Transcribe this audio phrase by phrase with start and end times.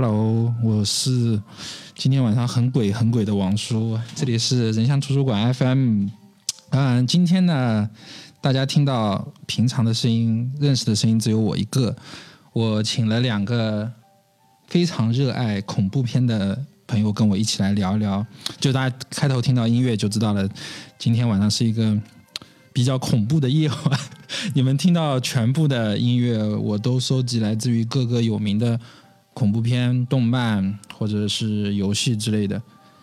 [0.00, 1.42] Hello，我是
[1.96, 6.06] 今天晚上很鬼很鬼的王叔，这里是人像图书馆 FM。
[6.70, 7.90] 嗯，今天呢，
[8.40, 11.96] 大家听到平常的声音，认识的声音只有我一个。
[12.52, 13.90] 我请了两个
[14.68, 16.56] 非常热爱恐怖片的
[16.86, 18.24] 朋友跟我一起来聊一聊。
[18.60, 20.48] 就大家开头听到音乐就知道了，
[20.96, 22.00] 今天晚上是一个
[22.72, 24.00] 比较恐怖的夜晚。
[24.54, 28.78] 你们听到全部的音乐，我都收集来自于各个有名的。
[29.38, 32.60] 恐怖片、动漫或者是游戏之类的，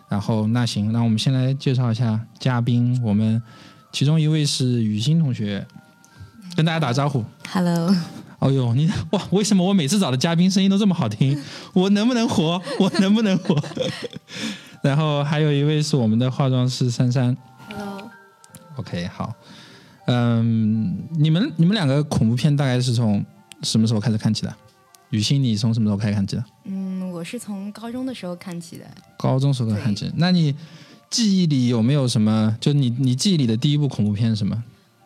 [0.09, 3.01] 然后那行，那我们先来介绍一下嘉宾。
[3.01, 3.41] 我们
[3.89, 5.65] 其中一位是雨欣同学，
[6.53, 7.23] 跟大家打招呼。
[7.49, 7.95] Hello。
[8.39, 11.41] 哦呦，你哇，为什么我每次找的嘉宾声音都这么好听？
[11.71, 12.61] 我能不能活？
[12.81, 13.55] 我能不能活？
[14.83, 17.35] 然后还有一位是我们的化妆师珊珊。
[17.69, 18.11] Hello。
[18.75, 19.33] OK，好。
[20.07, 23.25] 嗯，你们你们两个恐怖片大概是从
[23.63, 24.53] 什么时候开始看起的？
[25.15, 26.43] 雨欣，你从什么时候开始看起的？
[26.65, 28.85] 嗯，我是从高中的时候看起的。
[29.17, 30.53] 高中时候看起，那你
[31.09, 32.55] 记忆里有没有什么？
[32.59, 34.61] 就你你记忆里的第一部恐怖片是什么？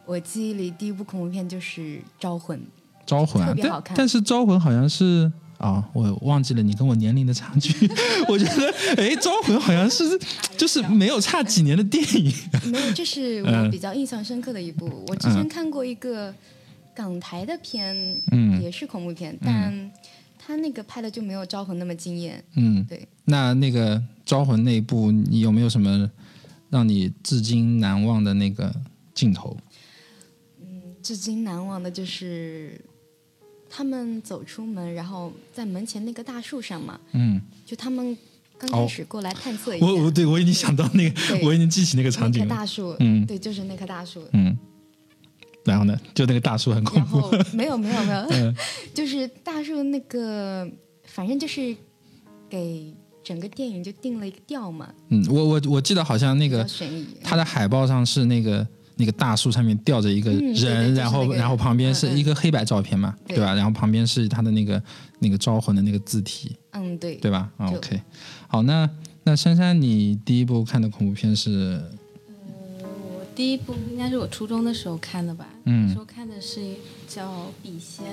[0.05, 1.81] 我记忆里第一部恐怖片就是
[2.19, 2.57] 《招魂》。
[3.05, 7.71] 招魂啊，但但是《招魂》好像是啊，我忘记了你跟我年龄的差距。
[8.27, 10.03] 我觉得，哎，《招魂》好像是
[10.57, 12.33] 就是没有差几年的电影。
[12.71, 15.05] 没有，这是我比较印象深刻的一部。
[15.07, 16.33] 我之前看过一个。
[16.99, 19.89] 港台的片，嗯，也是恐怖片，但
[20.37, 22.43] 他那个拍的就没有《招魂》那么惊艳。
[22.55, 23.07] 嗯，对。
[23.23, 26.11] 那那个《招魂》那一部，你有没有什么
[26.69, 28.75] 让你至今难忘的那个
[29.13, 29.55] 镜头？
[30.61, 32.81] 嗯，至今难忘的就是
[33.69, 36.99] 他们走出门，然后在门前那个大树上嘛。
[37.13, 37.41] 嗯。
[37.65, 38.17] 就他们
[38.57, 39.85] 刚开始过来探测一下。
[39.85, 42.45] 我我对我已经想到那个，我已经记起那个场景。
[42.45, 44.57] 那棵大树，嗯，对，就是那棵大树，嗯。
[45.65, 45.99] 然后呢？
[46.13, 47.21] 就那个大树很恐怖。
[47.53, 48.53] 没有没有没有，
[48.93, 50.67] 就是大树那个，
[51.03, 51.75] 反正就是
[52.49, 52.93] 给
[53.23, 54.89] 整个电影就定了一个调嘛。
[55.09, 56.65] 嗯，我我我记得好像那个
[57.23, 58.65] 它的海报上是那个
[58.95, 63.53] 那个大树上面吊着一个人，然后然后旁边是一个黑白照片嘛，对吧？
[63.53, 64.81] 然后旁边是他的那个
[65.19, 66.55] 那个招魂的那个字体。
[66.71, 68.01] 嗯，对，对吧？OK，
[68.47, 68.89] 好，那
[69.23, 71.79] 那珊珊，你第一部看的恐怖片是？
[73.39, 76.59] 第一部应该是我初中的时候看的吧，那时候看的是
[77.07, 77.31] 叫
[77.63, 78.05] 《笔仙》。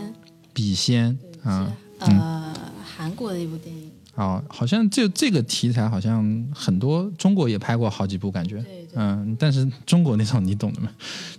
[0.53, 2.55] 笔仙啊，呃，
[2.85, 3.91] 韩国的一部电影。
[4.15, 8.59] 哦，好像就这个题材好像很多中国也拍过好几部，感觉。
[8.59, 8.89] 对对。
[8.95, 10.89] 嗯，但是中国那种你懂的嘛，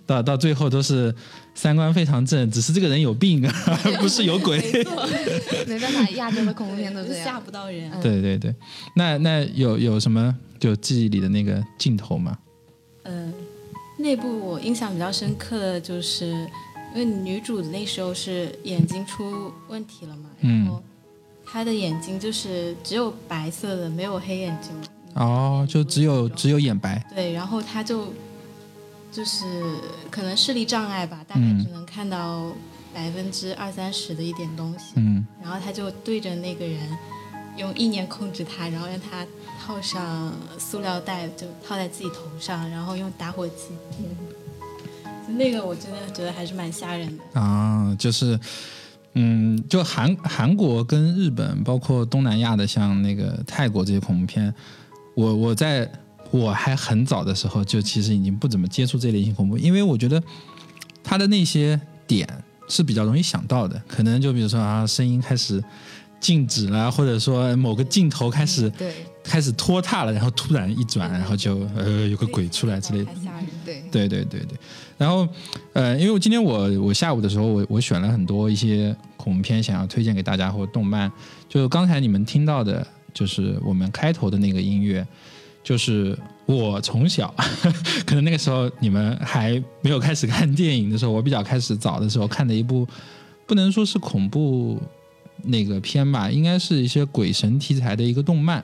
[0.05, 1.15] 到到最后都是
[1.55, 4.59] 三观非常正，只是这个人有病，而 不是有鬼。
[5.65, 7.89] 没办法，亚洲的恐怖片都是 吓不到人。
[8.01, 8.53] 对对对，
[8.97, 12.37] 那那有有什么就记忆里的那个镜头吗？
[13.03, 13.33] 嗯。
[13.97, 16.27] 那部我印象比较深刻的就是，
[16.93, 20.83] 因为女主那时候是眼睛出问题了嘛，然后
[21.43, 24.71] 她的眼睛就是只有白色的，没有黑眼睛。
[25.15, 27.03] 哦，就只有只有眼白。
[27.15, 28.13] 对，然后她就
[29.11, 29.45] 就是
[30.11, 32.51] 可能视力障碍吧，大概只能看到
[32.93, 34.93] 百分之二三十的一点东西。
[34.97, 35.25] 嗯。
[35.41, 36.87] 然后她就对着那个人
[37.57, 39.25] 用意念控制他，然后让他。
[39.67, 43.65] 套上塑料袋，就套在自己头上，然后用打火机
[43.97, 44.09] 点。
[45.37, 47.93] 那个，我真的觉得还是蛮吓人的啊。
[47.99, 48.39] 就是，
[49.15, 54.53] 嗯，就韩韩国跟日本，包括东南亚的，像那个泰国这些恐怖片，
[55.15, 55.91] 我我在
[56.31, 60.23] 我还很早的时候，就其实已经不怎么接触这类型恐怖，因为我觉得
[61.03, 62.25] 它的那些点
[62.69, 65.61] 是比较容易想到的，可能就比如说啊，声音开始。
[66.19, 68.91] 静止了，或者说某个镜头开始对
[69.23, 73.11] 开始拖沓了，然后突然一转，然后就呃有个鬼出来之类的。
[73.65, 74.57] 对对对对对。
[74.97, 75.27] 然后
[75.73, 81.11] 呃，因为我今天我我下午的时候我我选了很多一些恐怖片，想要推荐给大家或动漫。
[81.47, 85.05] 就刚才你们听到的，就是我们开头的那个音乐，
[85.63, 87.33] 就是我从小
[88.07, 92.87] 可能那个时候你们还没有开始看电影的时候，我比较开始早的时候看的一部，
[93.45, 94.81] 不能说是恐怖。
[95.43, 98.63] 那个片吧，应该是一些鬼神题材的一个动漫，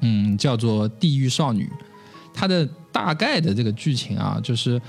[0.00, 1.64] 嗯，叫做《地狱少女》。
[2.32, 4.80] 它的大概的这个剧情啊，就是，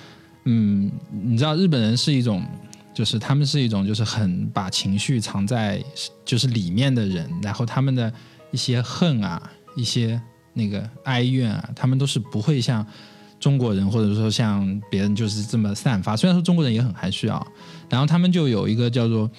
[0.46, 0.92] 嗯，
[1.24, 2.46] 你知道日本人是一种，
[2.94, 5.84] 就是他们是一种，就是很把情绪藏在
[6.24, 8.14] 就是里面的人，然后他们的
[8.52, 9.42] 一些恨啊，
[9.76, 10.22] 一些
[10.54, 12.86] 那个哀怨啊，他们都是不会像
[13.40, 16.16] 中国人或者说像别人就是这么散发。
[16.16, 17.44] 虽然说中国人也很含蓄啊，
[17.90, 19.30] 然后他们就有一个叫做。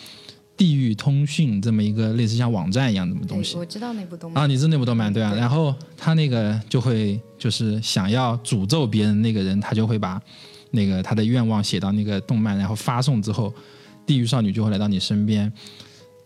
[0.61, 10.21] 地狱通讯这么一个类似像网站一样的东西，我知道那部动漫啊，你知道那部动漫对啊，然后他那个就会就是想要诅咒别人那个人，他就会把
[10.73, 13.51] 那个他的愿望写到那个动漫，然后发送之后，
[14.05, 15.51] 地狱少女就会来到你身边，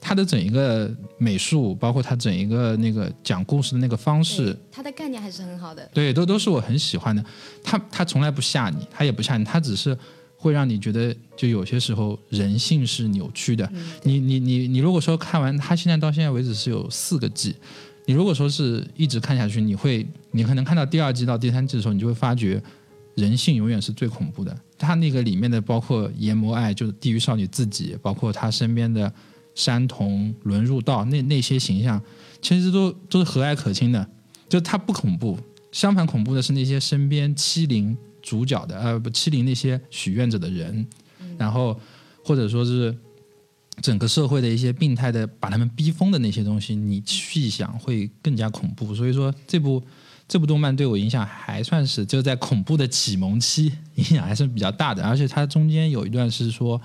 [0.00, 5.88] 他的整一个美术，包括他整一个那个讲故事的那个方式，他的概念还是很好的。
[5.94, 7.24] 对，都都是我很喜欢的。
[7.62, 9.96] 他他从来不吓你，他也不吓你，他只是
[10.44, 13.68] 会让你觉得，就有些时候人性是扭曲的。
[14.02, 17.54] 你你你你，如果说看完他现在到现在为止是有四个季，
[18.04, 22.62] 你如果说是一直看下去，你会你可能看到第二季到第三季的时候，你就会发觉。
[23.16, 24.52] 人性永远是最恐怖的。
[24.76, 29.12] 他那个里面的包括研磨爱，就是地狱少女自己，包括他身边的
[29.54, 32.02] 山童、沦入道那那些形象，
[32.42, 34.04] 其实都都是和蔼可亲的。
[34.48, 35.38] 就他不恐怖，
[35.70, 40.84] 相反恐怖的是那些身边欺凌主角的，呃，不欺凌那些许愿者的人，
[41.38, 41.80] 然后
[42.24, 42.92] 或者说是
[43.80, 48.92] 整个社会的一些病态的把他们逼疯的那些东西，你细想会更加恐怖。
[48.92, 49.80] 所以说这部。
[50.26, 55.04] 这部动漫对我影响还算是就在恐怖的启蒙期，影响还是比较大的。
[55.04, 56.80] 而且它中间有一段是说，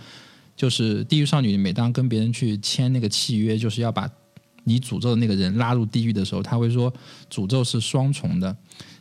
[0.58, 4.10] 就是地狱少女每当跟别人去签那个契约，就是要把
[4.66, 6.94] 你诅咒的那个人拉入地狱的时候，他会说
[7.32, 8.54] 诅咒是双重的。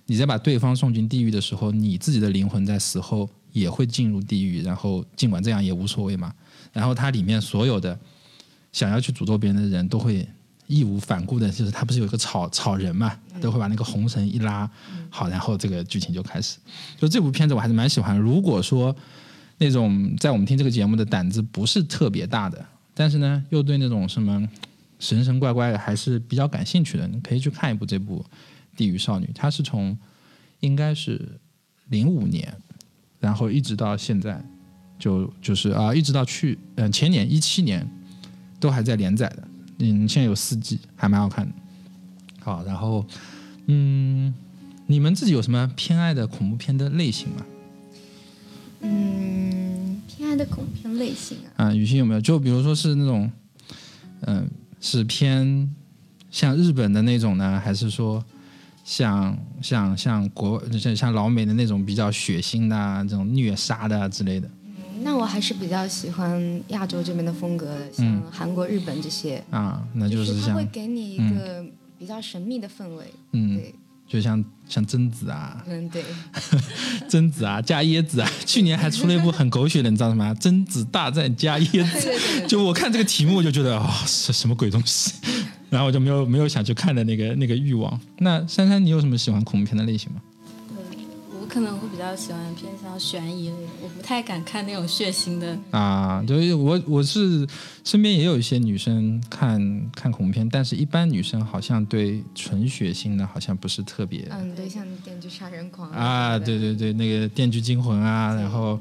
[0.09, 4.61] 你在把对方送进地狱的时候，你自己的灵魂在死后也会进入地狱。
[4.63, 6.35] 然后尽管这样也无所谓嘛。
[6.73, 7.97] 然后它里面所有的
[8.73, 10.29] 想要去诅咒别人的人都会。
[10.71, 14.71] 义无反顾的，就是他不是有一个草草人嘛，都会把那个红绳一拉，
[15.09, 16.59] 好，然后这个剧情就开始。
[16.99, 18.15] 就这部片子我还是蛮喜欢。
[18.15, 18.95] 如果说
[19.57, 22.63] 那种在我们听这个节目的胆子不是特别大的，
[22.93, 24.47] 但是呢又对那种什么
[24.99, 28.21] 神神怪怪的还是比较感兴趣的，你可以去看一部这部
[28.79, 29.27] 《地狱少女》。
[29.35, 29.99] 它是从
[30.61, 31.21] 应该是
[31.89, 32.55] 零五年，
[33.19, 34.41] 然后一直到现在，
[34.99, 37.85] 就就是啊，一直到去嗯前年一七年
[38.61, 39.49] 都还在连载的。
[39.81, 41.53] 嗯，现在有四季，还蛮好看的。
[42.41, 43.05] 好，然后，
[43.67, 44.33] 嗯，
[44.87, 47.47] 你们自己有什么偏爱的恐怖片的类型吗？
[48.81, 51.67] 嗯，偏爱的恐怖片类型啊。
[51.67, 52.21] 啊，雨欣有没有？
[52.21, 53.31] 就比如说是那种，
[54.23, 54.49] 嗯，
[54.81, 55.69] 是偏
[56.31, 58.25] 像日本的那种呢，还是说
[58.89, 64.49] 像像像国像像老美的那种比较血腥的啊这种虐杀的啊之类的？
[65.03, 71.63] 那我还是比较喜欢亚洲这边的风格的，像韩国、日本这些啊，那就是它会给你一个
[71.99, 73.75] 比较神秘的氛围，嗯，对，
[74.09, 76.03] 就像像贞子啊，嗯，对，
[77.11, 80.35] 贞子啊，加椰子啊，去年还出了一部很狗血的，你知道什么？
[80.37, 82.11] 贞子大战加椰子，
[82.49, 85.13] 就我看这个题目就觉得啊，是什么鬼东西，
[85.71, 88.01] 然后我就没有没有想去看的那个那个欲望。
[88.19, 90.21] 那珊珊，你有什么喜欢恐怖片的类型吗？
[91.41, 96.23] 我可能会比较喜欢偏向悬疑类，我不太敢看那种血腥的啊。
[96.27, 97.49] 对，我我是
[97.85, 104.29] 身边也有一些女生看看恐怖片，但是一般女生好像对纯血腥的好像不是特别。
[104.31, 108.75] 嗯，对，像《电锯杀人狂》啊，对对对，那个《电锯惊魂》啊，然后《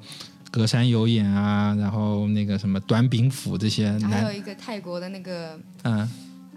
[0.51, 3.98] 隔山有眼》啊，然后那个什么《短柄斧》这些。
[4.00, 6.07] 还有一个泰国的那个，嗯。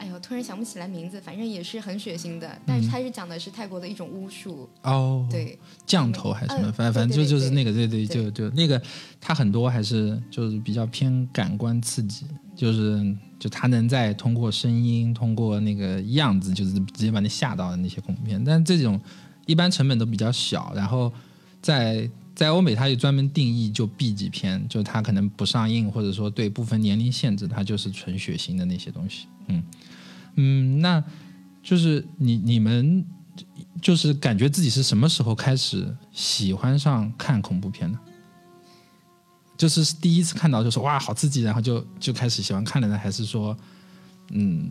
[0.00, 8.80] 哎呦，突然想不起来名字，反正也是很血腥的，但是它是讲的是泰国的一种巫术哦，对，降头还是什么，反反正就就是那个，对对，就就那个，
[9.20, 12.24] 它很多还是就是比较偏感官刺激，
[12.56, 18.98] 就是就它能在通过声音，通过那个样子，就是直接把你吓到的那些恐怖片，但这种
[19.44, 21.12] 一般成本都比较小，然后
[21.60, 22.08] 在
[22.40, 29.62] 在欧美，它也专门定义就 B 级片，就它可能不上映，或者说对部分年龄限制，它就是纯血腥的那些东西，嗯。
[30.36, 31.04] 嗯，那
[31.62, 33.04] 就是你你们
[33.82, 37.98] 就是感觉自己是什么时候开始喜欢上看恐怖片的？
[39.58, 42.96] 就是第一次看到就说哇好刺激，然后就就开始喜欢看了呢？
[42.96, 43.54] 还是说
[44.30, 44.70] 嗯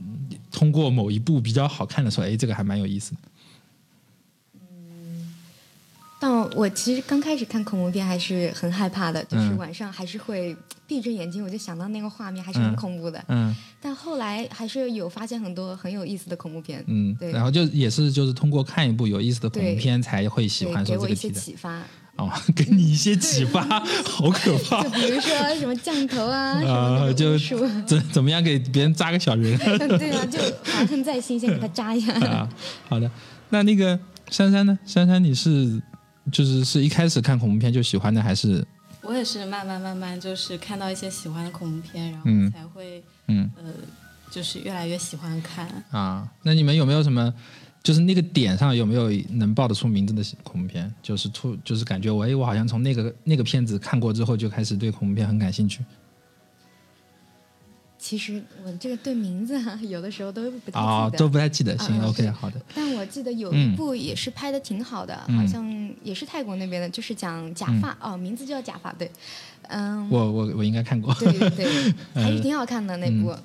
[0.50, 3.22] 通过某一部比较好看的说哎这个还蛮有意思的？
[6.20, 10.56] 嗯，但我其实刚开始看恐怖片还是很害怕的，就是晚上还是会。
[10.90, 13.24] 闭着眼睛，我就想到那个画面，还是很恐怖的。
[13.28, 16.84] 嗯，但后来还是有发现很多很有意思的恐怖片。
[16.88, 17.32] 嗯，对。
[17.32, 21.80] 然后就也是就是通过看一部有意思的恐怖片，才会喜欢说这个给我一些启发。
[22.16, 23.62] 哦， 给你一些启发，
[24.04, 24.82] 好可怕。
[24.82, 27.38] 就比如说什么降头啊， 啊，就
[27.86, 29.56] 怎怎么样给别人扎个小人？
[30.00, 32.12] 对啊，就怀恨在心，先给他扎一下。
[32.26, 32.50] 啊，
[32.90, 33.08] 好的。
[33.50, 34.00] 那那个
[34.32, 34.80] 珊珊呢？
[34.88, 35.80] 珊珊，你是
[36.32, 38.66] 就是是一开始看恐怖片就喜欢的，还是？
[39.02, 43.64] 我也是慢慢慢慢，就是看到一些喜欢的恐怖片，然后才会，嗯，呃，
[44.30, 45.68] 就是越来越喜欢看。
[45.90, 47.34] 啊，那你们有没有什么，
[47.82, 50.94] 就是那个点上有没有能报得出名字的恐怖片？
[51.02, 55.84] 就是突，就是感觉我，哎，我好像从那个那个片子看过之后，就开始对恐怖片很感兴趣。
[58.00, 61.78] 其实我这个对名字哈， 有的时候都不太记得，都不太记得。
[61.78, 62.60] 行，OK，好的。
[62.74, 65.70] 但我记得有一部也是拍的挺好的，好像
[66.02, 69.12] 也是泰国那边的，就是讲假发哦，名字就叫假发，对，
[69.68, 70.10] 嗯。
[70.10, 71.14] 我我我应该看过。
[71.16, 73.36] 对对对， 还是挺好看的那部。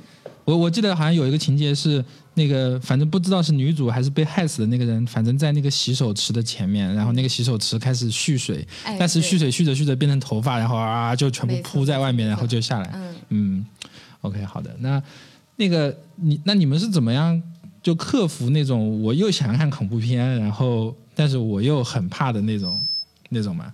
[0.44, 8.66] 我我记得好像有一个情节是那个，反正不知道是女主还是被害死的那个人，反正在那个洗手池的前面，然后那个洗手池开始蓄水，
[8.98, 12.90] 但是蓄水蓄着蓄着变成头发，然后啊就全部铺在外面，然后就下来。
[12.94, 13.66] 嗯嗯
[14.24, 15.02] ，OK，好的，那
[15.56, 17.40] 那个你那你们是怎么样
[17.82, 22.80] 就克服那种我又想看恐怖片，然后但是我又很怕的那种
[23.28, 23.72] 那种吗？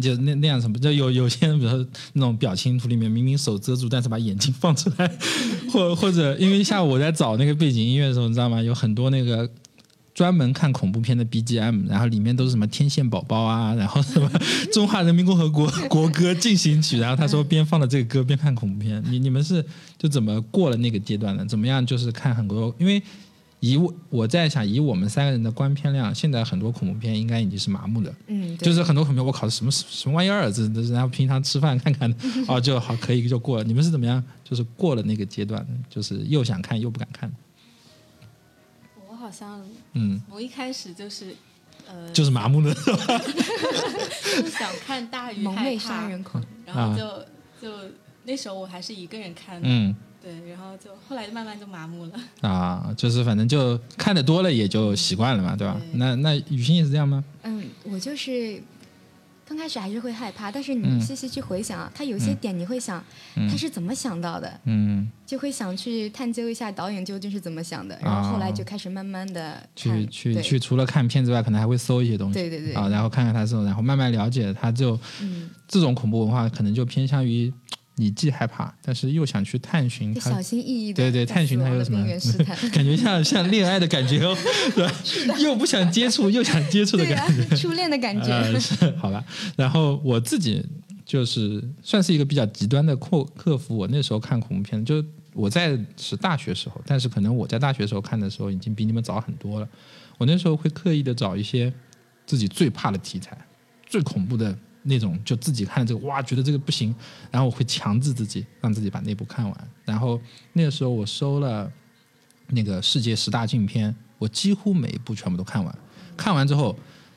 [0.00, 5.10] 就那那样什么，就有有些人，比如说那种表情图里面，明明手遮住，但是把眼睛放出来，
[5.72, 8.62] 或或者因为下午我在找那个背景音乐的时候，你知道吗？
[8.62, 9.50] 有很多那个
[10.18, 14.28] 专门看恐怖片的 BGM，然后里面都是什么天线宝宝啊， 然后什么
[14.72, 19.00] 中华人民共和国国歌进行曲，然后他说边放了这个歌边看恐怖片。
[19.08, 19.64] 你你们是
[19.96, 21.46] 就怎么过了那个阶段的？
[21.46, 23.00] 怎么样就是看很多，因为。
[23.60, 28.14] 以我我在想，以我们三个人的观片量，现在很多恐怖片应该已经是麻木的。
[28.28, 30.48] 嗯，就是很多恐怖片，我靠，什么什么玩意儿？
[30.52, 32.14] 这这，然后平常吃饭看看，
[32.46, 33.64] 哦，就好，可以就过了。
[33.64, 34.22] 你们是怎么样？
[34.44, 37.28] 就是过了那个阶段，就是又想看又不敢看。
[39.28, 41.36] 我好像，嗯，我一开始就是，
[41.86, 47.06] 呃，就是麻木的，就想看大鱼害怕，杀人狂，然后就
[47.60, 47.90] 就
[48.24, 49.60] 那时候我还是一个人看。
[49.60, 49.94] 的，嗯。
[50.20, 52.12] 对，然后就后来就慢慢就麻木了。
[52.40, 55.80] 啊，就是反正就看的多了也就习惯了嘛，对吧？
[55.92, 57.22] 那那雨欣也是这样吗？
[57.44, 58.60] 嗯，我就是
[59.48, 63.02] 刚开始还是会害怕，但是你细细去回想，他有些点你会想
[63.34, 77.50] 他是怎么想到的，嗯，就会想去探究一下导演究竟是怎么想的，然后后来就开始慢慢的去去去，除了看片之外，可能还会搜一些东西，对对对，啊，然后看看他这种，然后慢慢了解他就，嗯，这种恐怖文化可能就偏向于。
[78.00, 81.98] 你既害怕，但是又想去探寻它，小心翼翼的对对，探寻它有什么
[82.72, 84.36] 感觉像像恋爱的感觉哦，
[84.74, 85.38] 对吧？
[85.38, 88.58] 又不想接触，又想接触的感觉，初恋的感觉。
[88.60, 89.22] 是好吧？
[89.56, 90.64] 然后我自己
[91.04, 93.76] 就是算是一个比较极端的克克服。
[93.76, 99.68] 我那时候看恐怖片，就我在是大学时候，但是可能我在大学时候看的时候已经比你们早很多了。
[100.18, 101.72] 我那时候会刻意的找一些
[102.26, 103.36] 自己最怕的题材，
[103.86, 104.56] 最恐怖的。
[104.82, 106.94] 那种就自己看这个哇，觉得这个不行，
[107.30, 109.70] 然后我会强制自己让自己把那部看完。
[109.84, 110.20] 然后
[110.52, 111.70] 那个时候我收了
[112.48, 115.78] 那个世界十大禁片，我几乎每一部全部都看完。
[116.16, 116.76] 看完之后，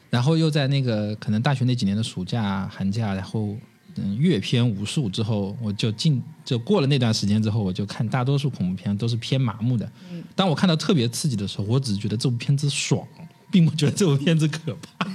[0.10, 3.56] 然后又在那个可能大学那几年的暑假、寒假，然后
[3.96, 9.90] 嗯阅片无数之后，我就进就过了那段时间之后，我就看大多数恐怖片都是偏麻木的。
[10.36, 13.06] 当我看到特别刺激的时候，我只是觉得这部片子爽，
[13.50, 15.10] 并不觉得这部片子可怕。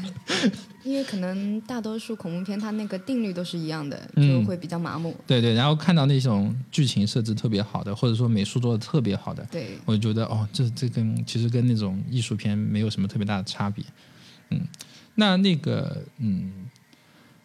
[0.87, 5.13] 因为可能大多数恐怖片它那个定律都是一样的，就会比较麻木。
[5.27, 13.85] 对对，然后看到那种剧情设置特别好的，或者说美术做的特别好的，对，我就觉得哦，这这跟其实跟那种艺术片没有什么特别大的差别。
[14.51, 14.61] 嗯，
[15.17, 16.53] 那那个嗯，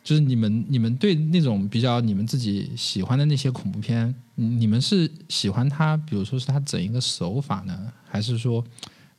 [0.03, 8.63] 就是你们你们对那种比较你们自己喜欢的那些恐怖片，你们是喜欢它，比如说是它整一个手法呢，还是说？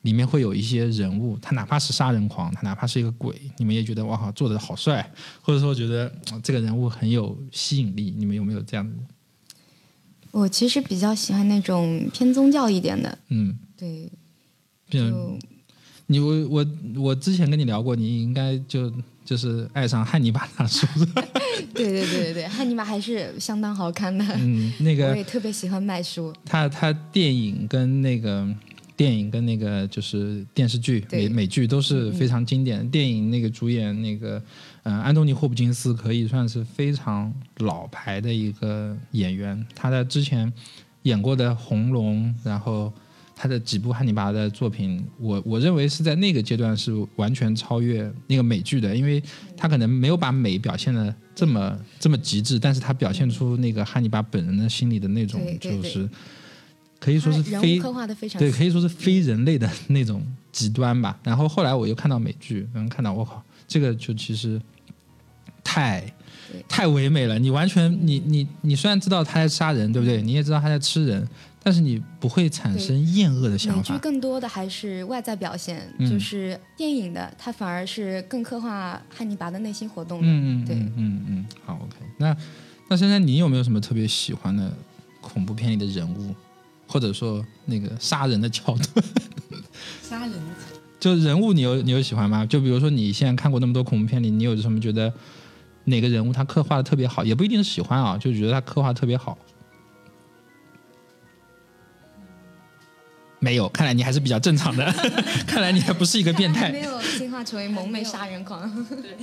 [0.02, 5.08] 里面会有一些人物，他哪怕是杀人狂，他哪怕是一个鬼，你们也觉得哇，做的好帅，
[5.40, 8.12] 或者说觉得这个人物很有吸引力。
[8.16, 8.96] 你们有没有这样的？
[10.32, 13.18] 我其实比较喜欢那种偏宗教一点的。
[13.28, 14.10] 嗯，对。
[14.90, 15.38] 就
[16.06, 16.66] 你我我
[16.96, 18.92] 我之前跟你聊过，你应该就
[19.24, 20.86] 就是爱上汉尼拔大叔。
[21.72, 24.24] 对对对对对，汉尼拔还是相当好看的。
[24.38, 26.34] 嗯，那个我也特别喜欢麦叔。
[26.44, 28.52] 他他电影跟那个。
[28.96, 32.88] 电影跟那个就是电视剧美美剧都是非常经典。
[32.90, 34.42] 电影那个主演那个，
[34.82, 39.66] 嗯，安东尼霍普金斯可以算是非常老牌的一个演员。
[39.74, 40.52] 他在之前
[41.02, 42.92] 演过的《红龙》，然后
[43.34, 49.22] 他的几部汉尼拔的作品，我我认为是在那个阶段是完全超越那个美剧的，因为
[49.56, 56.08] 他可能没有把美表现的这么这么极致，但是他表现出那个汉尼拔本人的心里的那种就是。
[57.02, 57.80] 可以说是非
[58.38, 61.18] 对，可以说是非人类的那种极端吧。
[61.24, 64.60] 然后后来我又看到美剧，然后看到我靠，这个就其实
[65.64, 66.04] 太
[66.68, 67.40] 太唯美了。
[67.40, 70.22] 你完全你你你虽然知道他在杀人，对不对？
[70.22, 71.26] 你也知道他在吃人，
[71.60, 73.78] 但是你不会产生厌恶的想法。
[73.78, 80.20] 美剧更多的还是外在表现，就是电影的，它反而是更刻画汉尼拔的内心活动。
[80.22, 81.96] 嗯嗯，对，嗯嗯，好，OK。
[82.18, 82.36] 那
[82.88, 84.72] 那现在你有没有什么特别喜欢的
[85.20, 86.32] 恐怖片里的人物？
[86.92, 89.04] 或者说那个杀人的桥段，
[90.02, 90.32] 杀人
[91.00, 92.44] 就人物，你有你有喜欢吗？
[92.44, 95.10] 就比如说你现在看过那么多恐怖片里，你有什么觉得
[95.84, 97.24] 哪个人物他刻画的特别好？
[97.24, 99.38] 也不一定是喜欢啊，就觉得他刻画特别好。
[103.40, 104.84] 没有，看来你还是比较正常的，
[105.48, 108.70] 看来你还不是一个变态，没有进化成为萌妹杀人狂。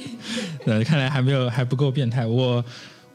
[0.66, 2.26] 对，看来还没有还不够变态。
[2.26, 2.66] 我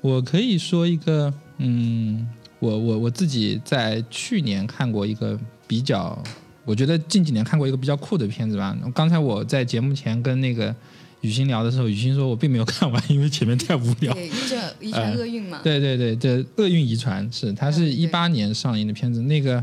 [0.00, 2.26] 我可以说一个，嗯。
[2.64, 6.18] 我我我自己在去年看过一个比较，
[6.64, 8.74] 我觉得近几年看过一个比较酷的片子吧。
[8.94, 10.74] 刚才我在节目前跟那个
[11.20, 14.14] 雨欣聊的时候，雨欣说我并没有看完，因为前面太无聊。
[14.14, 15.60] 对，这遗传厄运嘛。
[15.62, 19.20] 对对对，这厄运遗传是，它是一八年上映的片子。
[19.20, 19.62] 那个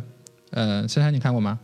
[0.52, 1.60] 呃，珊珊你看过吗？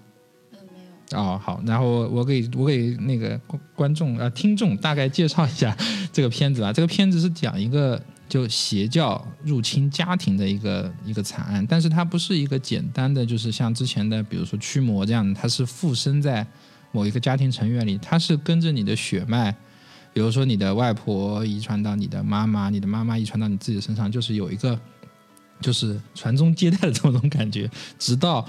[0.54, 1.22] 嗯，没有。
[1.22, 3.40] 哦，好，然后我给我给那个
[3.76, 5.78] 观众啊听众大概介绍一下
[6.12, 6.74] 这个片子吧。
[6.74, 8.02] 这个片子是讲一个。
[8.30, 16.46] 就邪教入侵家庭的一个一个惨案，但是它不是一个简单的，就是像之前的，比如说驱魔这样的，它是附身在
[16.92, 19.56] 某一个家庭成员里，它是跟着你的血脉，
[20.14, 24.78] 比如说你的外婆遗传到你的妈妈，你的妈妈遗传到你自己身上，就是有一个
[25.62, 28.46] 就是传宗接代的这种感觉，直到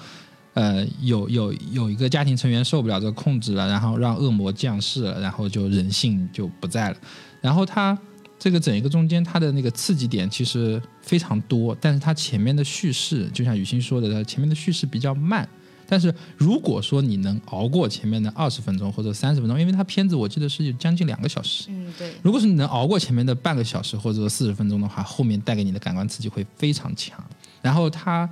[0.54, 6.96] 呃有有有一个家庭成员受不了这个控制了，然后让恶魔降世了，然后就人性就不在了，
[7.40, 7.96] 然后他。
[8.38, 15.48] 这个整一个中间，它的那个刺激点其实非常多，但是它前面的叙事，就像雨欣说的，它前面的叙事比较慢。
[15.90, 22.12] 但是如果说你能熬过前面的二十分钟或者三十分钟，因为它片子我记得是将近两个小时，嗯，对。
[22.22, 27.18] 如果是你能熬过前面的半个小时或者说四十分钟的话，后面带给你的感官刺激会非常强。
[27.60, 28.28] 然后它，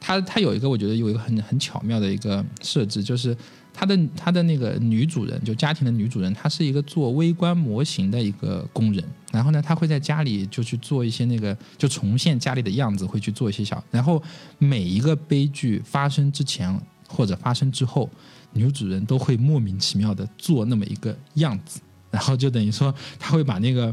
[0.00, 3.36] 它，它有一个我觉得有一个很很巧妙的一个设置，就是。
[3.76, 9.04] 他的他的那个女主人，就家庭的女主人，她是一个做微观模型的一个工人。
[9.32, 13.82] 然后呢，她会在家里就去做一些那个，就重现家里的样子，会去做一些小。
[13.90, 14.22] 然后
[14.58, 16.72] 每一个悲剧发生之前
[17.08, 18.08] 或者发生之后，
[18.52, 21.80] 女主人都会莫名其妙的做那么一个样子。
[22.12, 23.92] 然后就等于说，他会把那个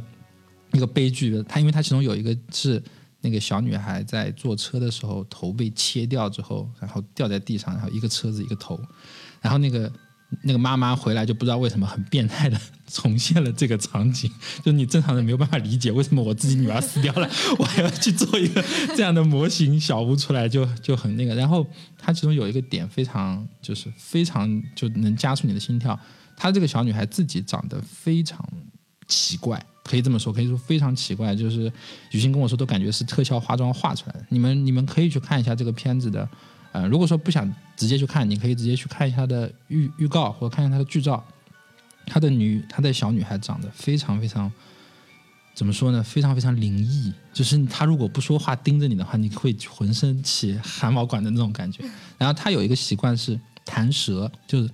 [0.69, 2.81] 那个悲剧，他因为他其中有一个是
[3.21, 8.79] 那个小女孩在坐车的时候头被切掉之后，然后掉在地上，然后一个车子一个头。
[9.41, 9.91] 然后那个
[10.43, 14.31] 那个妈妈回来就不知道为什么很变态的重现了这个场景，
[14.63, 18.63] 就你正常人没有办法理解为什么我自己女儿死掉了， 我还要去做一个
[18.95, 21.35] 这样的模型小屋出来，就 就很那个。
[21.35, 25.99] 然后它其中有一个点非常就是非常就能加速你的心跳，
[26.37, 28.41] 她这个小女孩自己长得非常
[29.07, 31.71] 奇怪，可以这么说，可以说非常奇怪，就是
[32.11, 34.25] 雨欣跟我说都感觉是特效化妆画出来的。
[34.29, 36.29] 你们你们可以去看一下这个片子的。
[36.71, 41.23] 呃，如果说不想直接去看，你可以直接去看一下它的预预告，或者看一下它的剧照。
[42.07, 44.51] 他的女，他的小女孩长得非常非常，
[45.53, 46.01] 怎么说呢？
[46.01, 47.13] 非常非常灵异。
[47.31, 51.83] 就是她如果不说话盯着你的话，你会浑身起汗毛管的那种感觉。
[52.17, 54.69] 然后她有一个习惯是弹舌，就是，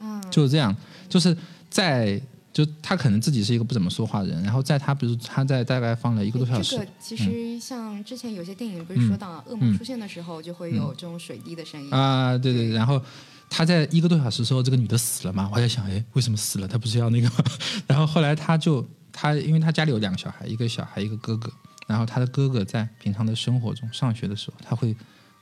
[0.00, 0.76] 嗯，就是这样，
[1.08, 1.36] 就是
[1.70, 2.20] 在。
[2.52, 6.76] 就他可能自己是一个不怎么说话的人，然后在他比如他在大概放了一个多小时。
[6.76, 12.76] 这个其实像之前有些电影不是说到恶魔出现的时候就会有这种水滴的声音啊，对对对。
[12.76, 13.00] 然后
[13.48, 15.48] 他在一个多小时之后，这个女的死了嘛？
[15.52, 16.68] 我在想，哎，为什么死了？
[16.68, 17.36] 她不是要那个吗？
[17.88, 21.50] 然后后来他就他，因为他家里有两个小孩，一个小孩一个哥哥，
[21.86, 24.94] 然后他的哥哥在平常的生活中上学的时候，他会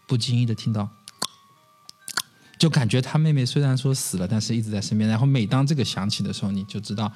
[0.07, 0.89] 不经意的听到。
[2.61, 5.09] 就感觉他妹妹虽然说死了，但是一直在身边。
[5.09, 7.11] 然后每当这个响起的时候，你就知道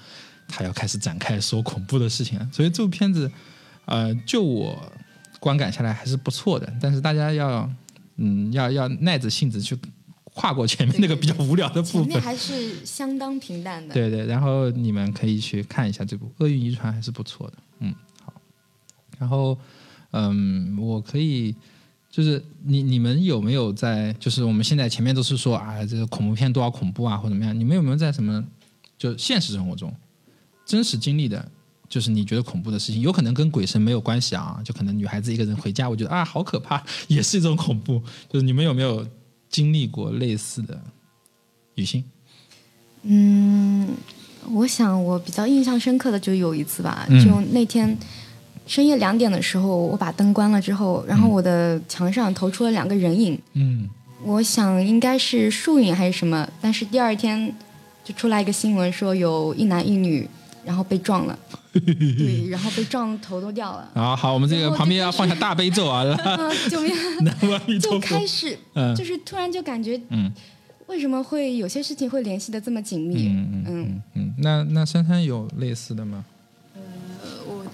[0.48, 2.48] 他要开始展开说恐怖的事情了。
[2.50, 3.30] 所以这部片子，
[3.84, 4.90] 呃，就我
[5.38, 6.72] 观感下来还是不错的。
[6.80, 7.70] 但是大家要，
[8.16, 9.76] 嗯，要要耐着性子去
[10.24, 12.04] 跨过前面那个比较无聊的部分。
[12.04, 13.92] 前面还是相当平淡的。
[13.92, 17.58] 对对，然后你们可以去看一下这部《厄运遗传》，还是不错的。
[17.80, 18.32] 嗯，好。
[19.18, 19.58] 然后，
[20.12, 21.54] 嗯，我可以。
[22.14, 24.12] 就是你你们有没有在？
[24.20, 27.58] 就是我们现在前面都是说啊，这个恐怖片多少恐怖啊，或怎么样？
[27.58, 28.40] 你们有没有在什么
[28.96, 29.92] 就现实生活中
[30.64, 31.50] 真实经历的？
[31.88, 38.00] 就是你觉得恐怖的事情，有可能跟鬼神没有关系啊，就可能女孩子一个人回家，我觉得啊好可怕，也是一种恐怖。
[38.28, 39.04] 就是你们有没有
[39.50, 40.80] 经历过类似的？
[41.74, 42.04] 雨欣，
[43.02, 43.88] 嗯，
[44.52, 47.98] 我想我比较印象深刻的就有一次吧，就那天。
[48.66, 53.38] 深夜两点的时候，我把灯关了之后，然后我的墙上投出了两个人影。
[53.52, 53.88] 嗯，
[54.22, 57.54] 我想应该是树影还是什么，但是第二天
[58.02, 60.28] 就出来一个新闻，说有一男一女，
[60.64, 61.38] 然后被撞了。
[61.74, 63.90] 对，然后被撞头都掉了。
[63.94, 66.04] 啊，好，我们这个旁边要放下大悲咒啊！
[66.70, 67.80] 救命！
[67.80, 68.56] 就开始，
[68.96, 70.32] 就是突然就感觉，嗯，
[70.86, 73.28] 为什么会有些事情会联系的这么紧密？
[73.28, 74.34] 嗯嗯嗯。
[74.38, 76.24] 那那珊珊有类似的吗？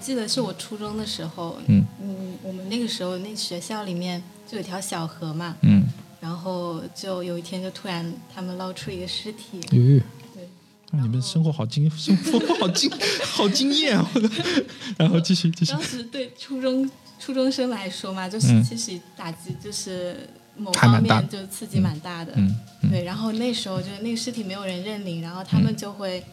[0.01, 5.83] 记得是我初中的时候，嗯嗯，我们那个时候那学校里面就有条小河嘛，嗯，
[6.19, 10.01] 然后就有一天就突然他们捞出一个尸体，嗯
[10.33, 12.91] 对，你们生活好惊， 生活好惊，
[13.23, 14.11] 好惊艳啊！
[14.97, 15.71] 然后继续继续。
[15.71, 22.55] 当时对初中初中生来说嘛，就是其实打击就是某方面就刺激蛮大的，嗯，
[22.89, 23.03] 对。
[23.03, 26.23] 然后那时候就那个尸体没有人认领，然后他们就会。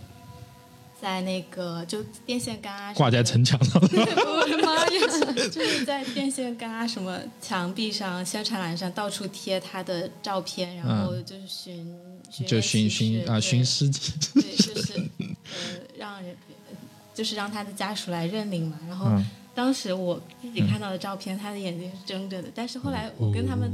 [1.00, 3.80] 在那个就电线杆啊，挂在城墙上。
[3.80, 5.48] 我的妈呀！
[5.50, 11.96] 就是在电线杆啊，什么墙壁上、宣传栏上到处贴他的照片，然后就是寻
[12.46, 16.36] 就寻寻啊寻尸体，对， 就是呃让人
[17.14, 18.78] 就是让他的家属来认领嘛。
[18.88, 19.10] 然后
[19.54, 23.70] 当时我自己看到的照片，他的眼睛是睁着的，但是后来我跟他们。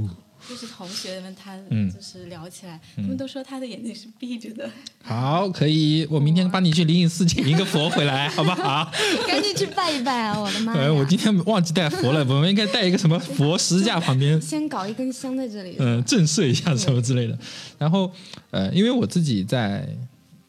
[0.48, 1.56] 就是同学们，他
[1.92, 4.68] 就是聊起来，他们都说他的眼睛是闭着的。
[5.02, 8.90] 好，可以，我明天帮你去灵隐寺请一个佛回来，好不好？
[9.26, 10.38] 赶紧去拜一拜啊！
[10.38, 10.92] 我的妈呀！
[10.92, 17.38] 我今天忘记带佛了， 我们应该带一个什么佛石架旁边，先搞一根香在这里，嗯，震慑一下什么之类的。
[17.78, 18.10] 然后，
[18.50, 19.88] 呃，因为我自己在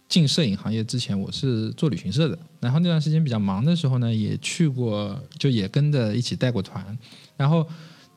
[0.10, 6.98] 进摄影行业之前，我是做旅行社的，然后那段时间比较忙的时候呢，也去过，就也跟着一起带过团，
[7.38, 7.66] 然后。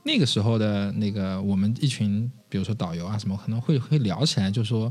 [0.08, 4.90] 那个时候的那个我们一群，比如说导游啊什么，可能会会聊起来，就说，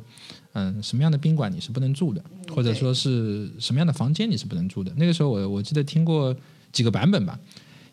[0.53, 4.93] 嗯，什么样的宾馆你是不能住的，或者说是什么样的房间你是不能住的。
[4.95, 6.35] 那个时候我我记得听过
[6.71, 7.39] 几个版本吧，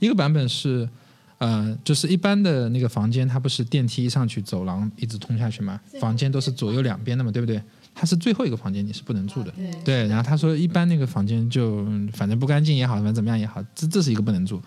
[0.01, 0.87] 一个版本是，
[1.39, 5.81] 呃，就是一般的那个房间，它不是电梯上去走廊一直通下去嘛？
[5.99, 7.63] 房间都是左右两边的嘛，对不对？
[7.95, 9.51] 它是最后一个房间你是不能住的，
[9.83, 10.07] 对。
[10.09, 14.61] 然后他说一般那个房间就反正不干净也好，反正怎么样也好，这这是一个不能住。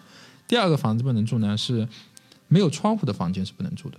[0.48, 1.88] 第二个房子不能住呢是。
[2.48, 3.98] 没有窗户的房间是不能住的，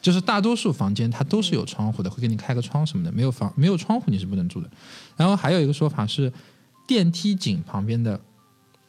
[0.00, 3.12] 就是大多数房间它都是有窗户的，会给你开个窗什么的。
[3.12, 4.70] 没有房没有窗户你是不能住的。
[5.16, 6.32] 然后还有一个说法是，
[6.86, 8.20] 电梯井旁边的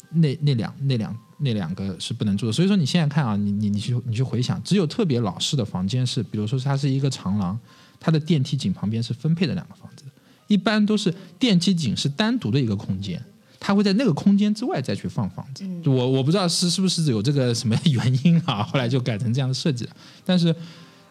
[0.09, 2.51] 那那两那两那两个是不能住的。
[2.51, 7.57] 所以说你现在看啊，你你你去你去回想，只有特别老式的房间是，比如说它是一个长廊，
[7.99, 10.05] 它的电梯井旁边是分配的两个房子，
[10.47, 13.23] 一般都是电梯井是单独的一个空间。
[13.63, 19.95] 他会在那个空间之外再去放房子，我我不知道是是不是有这个什么 原因啊，后来就改成这样的设计了。
[20.25, 20.53] 但是，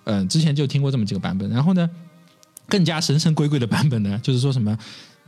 [0.02, 1.48] 嗯，之前就听过这么几个版本。
[1.48, 1.88] 然后呢，
[2.66, 4.76] 更加神神鬼鬼的版本呢，就是说什么，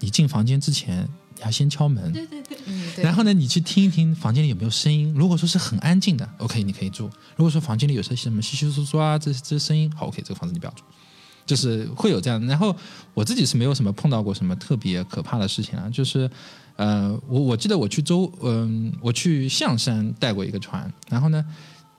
[0.00, 5.14] 你进房间之前你要先敲门，对对对，嗯，然后呢，你去听一听房间里有没有声音。
[5.16, 7.06] 如果说是很安静的，OK，你可以住；
[7.36, 10.82] 如果说房间里有些什么稀稀疏疏啊，这这声音，好，OK，这个房子你不要住。
[11.46, 12.44] 就是会有这样。
[12.46, 12.74] 然后
[13.14, 16.30] 我自己是没有什么碰到过什么特别可怕的事情啊，就是。
[16.76, 21.44] 呃，我我记得我去周，嗯，我去象山带过一个船，然后呢，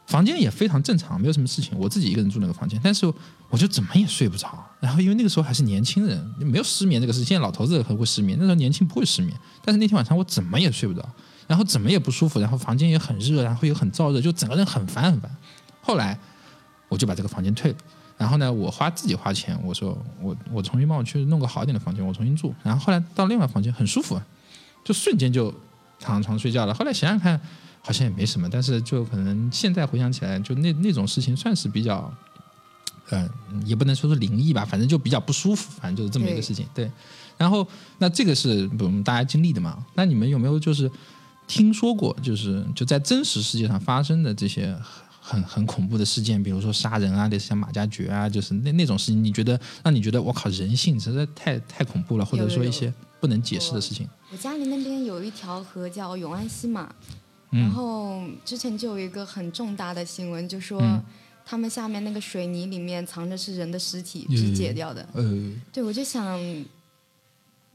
[0.08, 3.06] 房间也非常正常，没有什么事情，我自己一个人住那个房间，但是
[3.50, 4.66] 我就怎么也睡不着。
[4.80, 9.32] 然后因为那个时候还是年轻人，没有失眠这个事，现在老头子很会失眠，那时候年轻不会失眠。
[9.64, 11.08] 但是那天晚上我怎么也睡不着，
[11.46, 15.30] 然后怎么也不舒服，然后房间也很热，然后又很燥热，就整个人很烦很烦。
[15.82, 16.20] 后来
[16.90, 17.78] 我就把这个房间退了，
[18.18, 22.54] 然后呢，我花自己花钱，我说我我重新帮我去弄个好一点的房间，我重新住。
[22.64, 24.22] 然后后来到另外房间很舒服。
[24.86, 25.54] 就瞬间就
[25.98, 26.74] 躺床睡觉了。
[26.74, 27.40] 后来想想看，
[27.82, 28.50] 好像也没什么。
[28.50, 32.14] 但是就可能现在回想起来，就那那种事情算是比较，
[33.10, 33.30] 嗯，
[33.66, 35.72] 也不能说是灵异吧，反正就比较不舒服。
[35.80, 36.68] 反正就是这么一个事情。
[36.74, 36.92] 对。
[37.38, 37.66] 然后
[37.98, 39.82] 那这个是我们大家经历的嘛？
[39.94, 40.92] 那你们有没有就是
[41.48, 44.78] 听说过，就是就在真实世界上发生的这些
[45.24, 46.44] 很很恐怖的事件？
[46.44, 52.94] 比如说杀人啊，类似像马加爵啊，就是那那种事情，你觉得让你觉得我靠，人性实在太太恐怖了，或者说一些。
[53.24, 54.06] 不能解释的事情。
[54.34, 56.94] 我家里那边有一条河叫永安溪嘛，
[57.50, 60.84] 然后之前就有一个很重大的新闻，就说
[61.46, 65.08] 他们下面那个水泥里面藏着是人的尸体，肢解掉的。
[65.72, 66.38] 对，我就想，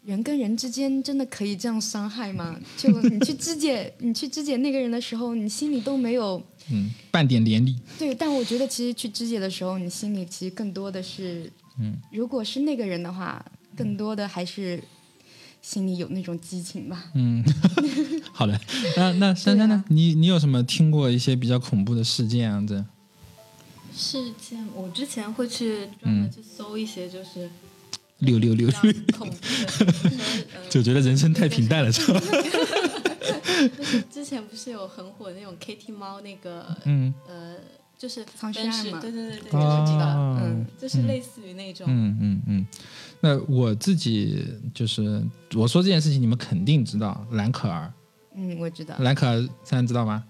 [0.05, 2.55] 人跟人之间真的可以这样伤害吗？
[2.77, 7.77] 就你去肢解， 你去肢解那个人的时候，你心里都没有嗯半点怜悯。
[7.99, 11.51] 对，但我觉得其实去肢解的时候，你心里其实更多的是，
[11.81, 13.45] 嗯，如果是那个人的话，
[13.77, 14.83] 更多的还是。
[15.61, 17.11] 心里有那种激情吧。
[17.15, 17.45] 嗯，
[18.33, 18.59] 好的。
[18.97, 19.85] 那那珊珊呢？
[19.89, 22.65] 你你有什么听过一些比较恐怖的事件啊？
[22.67, 22.77] 这
[23.95, 27.51] 事件，我之前会去专门去搜一些，就是
[28.19, 29.37] 六六六六恐怖
[29.85, 29.93] 的，
[30.71, 32.23] 就觉得人生太平淡了，是吧？
[33.77, 37.57] 就是之前不是有很火那种 Kitty 猫那个，嗯呃。
[37.99, 42.67] 就是藏尸案嘛，对对对对，我知道，嗯，就是类似于那种，嗯嗯嗯。
[43.19, 45.21] 那我自己就是
[45.57, 47.93] 我说这件事情，你们肯定知道兰可儿，
[48.37, 50.23] 嗯，我知道，兰可儿，现在知道吗？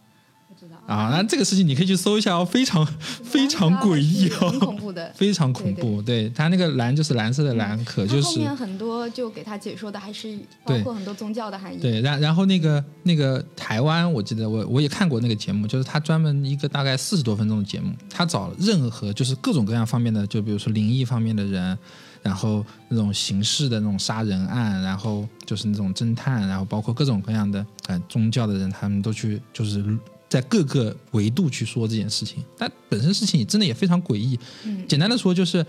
[0.88, 2.84] 啊，那这个事情你可以去搜一下哦，非常
[3.22, 6.00] 非常诡异哦，很恐怖的， 非常恐怖。
[6.00, 11.78] 对他那个蓝就是蓝色的蓝，可就是后面很多就给他解说的还是包括很多宗教的含义。
[11.78, 21.76] 对，然然后那个那个台湾，我记得我我也看过那个节目，就是他专门一个大概四十多分钟的节目，他找任何就是各种各样方面的，就比如说灵异方面的人，
[22.22, 29.84] 然后那种刑事的那种杀人案，然后就是那种侦探，然后包括各种各样的呃宗教的人，他们都去就是。
[30.28, 34.38] 在各个维度去说这件事情，但本身事情真的也非常诡异。
[34.86, 35.64] 简单的说就是，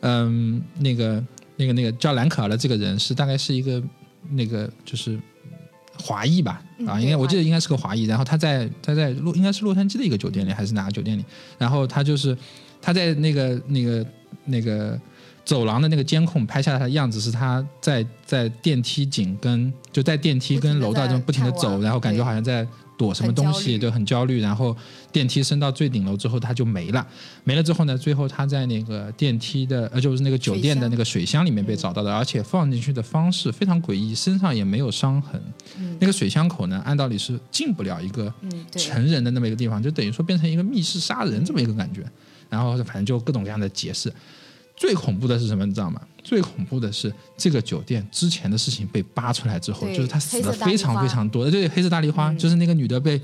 [0.00, 1.24] 嗯，那个
[1.56, 3.82] 那个那个叫兰可儿的这个人是大概是一个
[4.30, 5.18] 那个就是
[5.98, 8.04] 华裔吧，啊，应该我记得应该是个华裔。
[8.04, 11.24] 然后他在他在洛应该是洛杉矶的一个酒店里，还是哪个酒店里？
[11.56, 12.36] 然后他就是
[12.82, 14.06] 他在那个那个
[14.44, 15.00] 那个
[15.42, 22.68] 走廊的那个监控拍下来的样子，是他在在电梯井跟就在电梯跟楼道中不停的走，然后感觉好像在。
[23.02, 24.76] 躲什么东西都很焦虑，然后
[25.10, 27.04] 电梯升到最顶楼之后，他就没了。
[27.42, 35.42] 没了之后呢，最后他在那个电梯的呃，就是那个酒店的那个水箱里面被找到的，而且放进去的方式非常诡异，身上也没有伤痕。
[35.98, 38.32] 那个水箱口呢，按道理是进不了一个
[38.76, 42.04] 成人的那么一个地方，就等于说变成一个密室杀人这么一个感觉。
[42.48, 44.12] 然后反正就各种各样的解释。
[44.76, 45.66] 最恐怖的是什么？
[45.66, 46.00] 你知道吗？
[46.22, 51.50] 最恐怖的是这个酒店之前的事情被扒出来之后，就是他死了非常非常多。
[51.50, 53.20] 对，黑色大丽花就是那个女的被，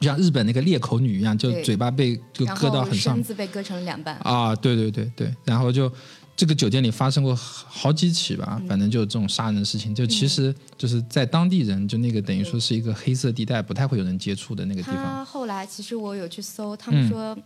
[0.00, 4.16] 像日本那个裂口女一样，就嘴巴被就割到很上，身子被割成两半。
[4.22, 5.92] 啊，对对对对，然后就
[6.34, 15.04] 这个酒店里发生过好几起吧，反正就这种杀人的事情，就其实就是在当地人就那个等于说是一个黑色地带，不太会有人接触的那个地方。
[15.04, 17.36] 他后来其实我有去搜，他们说。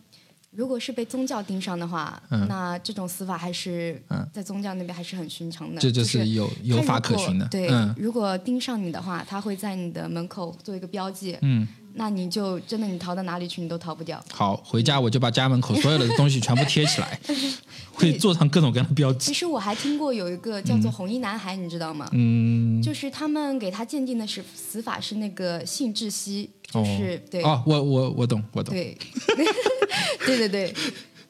[0.56, 5.78] 如果是被宗教盯上的话，那这种死法还是在宗教那边还是很寻常的。
[5.80, 7.46] 这就是有有法可循的。
[7.48, 11.36] 对，如果盯上你的话，他会在你的门口做一个标记。
[11.42, 14.22] 嗯，那你就真的你逃到哪里去，你都逃不掉。
[14.32, 17.20] 好，回家我就把家门口所有的东西全部贴起来，
[17.92, 19.26] 会做上各种各样的标记。
[19.26, 22.08] 其实我还听过有一个叫做红衣男孩，你知道吗？
[22.12, 26.48] 嗯，就是他们给他鉴定的是死法是那个性窒息。
[26.68, 28.74] 就是对哦，我我我懂，我懂。
[28.74, 28.98] 对，
[30.26, 30.74] 对对对，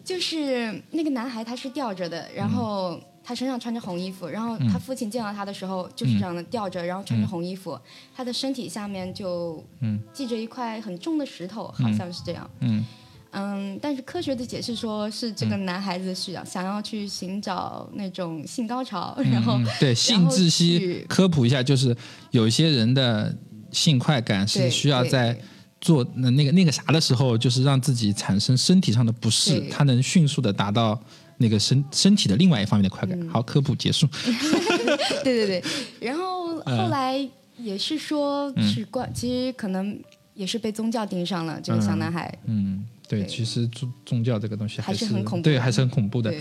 [0.04, 7.78] 就是那个男孩，他是吊着的，然后他身上穿着红衣服，然后他父亲见到他的时候就是这样的吊着，然后穿着红衣服，
[8.14, 9.64] 他的身体下面就
[10.12, 12.50] 系着一块很重的石头，好像是这样。
[12.60, 12.84] 嗯。
[13.32, 21.96] 嗯，但是科学的解释说是这个男孩子是想要去寻找那种性高潮，然后对性窒息科普一下，就是
[22.30, 23.36] 有些人的。
[23.72, 25.38] 性快感是需要在
[25.86, 31.00] 做那那个那个啥的时候，就是让自己产生身体上的不适，它能迅速的达到
[31.38, 33.28] 那个身身体的另外一方面的快感。
[33.28, 34.08] 好，科普结束。
[35.22, 35.64] 对对对，
[36.00, 37.16] 然后后来
[37.56, 39.96] 也是说是关，其实可能
[40.34, 42.36] 也是被宗教盯上了这个小男孩。
[42.46, 46.34] 嗯，对，其实宗宗教这个东西还是很恐怖，对，还是很恐怖的。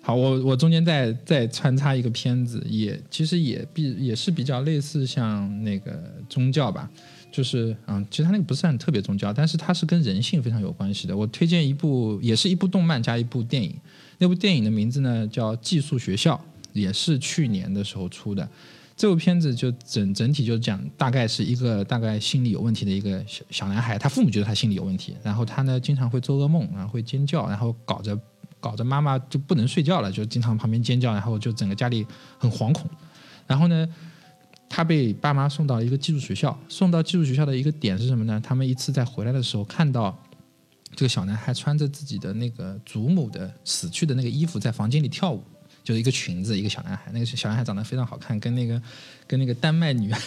[0.00, 5.92] 好，我我中间再再穿插一个片子，也其实也比也是比较类似像那个
[6.30, 6.88] 宗教吧，
[7.30, 11.16] 就是嗯，其实它那个不算特别宗教，但是它是跟人性非常有关系的。
[11.16, 13.74] 我推荐一部，也是一部动漫加一部电影，
[14.18, 16.34] 那部电影的名字呢叫《寄宿学校》，
[16.72, 18.48] 也是去年的时候出的。
[18.96, 28.18] 这部片子就整整体就讲，大概是一个大概心理有问题的一个小小男孩，他父母觉得他心理有问题，然后他呢经常会做噩梦，然后会尖叫，然后搞着。
[28.60, 32.04] 搞着妈妈就不能睡觉了，就经常旁边尖叫，然后就整个家里
[32.38, 32.90] 很惶恐。
[33.46, 33.88] 然后呢，
[34.68, 36.58] 他被爸妈送到一个寄宿学校。
[36.68, 38.40] 送到寄宿学校的一个点是什么呢？
[38.44, 40.16] 他们一次在回来的时候，看到
[40.94, 45.42] 这个小男孩穿着自己的那个祖母的死去的那个衣服，在房间里跳舞。
[45.84, 48.82] 就是一个裙子，一个小男孩，那个小男孩长得非常好看，跟那个
[49.26, 50.20] 跟那个丹麦女孩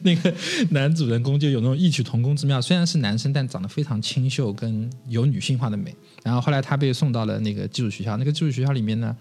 [0.00, 0.34] 那个
[0.70, 2.62] 男主人公就有那种异曲同工之妙。
[2.62, 5.94] 虽然是男生，但长得非常清秀，跟有女性化的美。
[6.22, 9.14] 然后后来他被送到了那个寄宿学校，那个寄宿学校里面呢，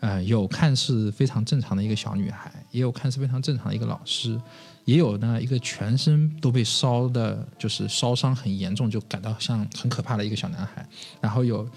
[0.00, 4.40] 呃，有看似非常正常的一个小女孩，也有看似非常正常的一个老师，
[4.84, 10.86] 也有呢一个全身都被烧的，就是烧伤很严重，就感到像很可怕的一个小男孩。
[11.20, 11.68] 然后有。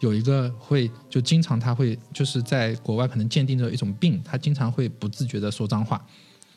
[0.00, 6.00] 有一个会就经常他会就是在国外可能鉴定着一种病，他经常会不自觉的说脏话，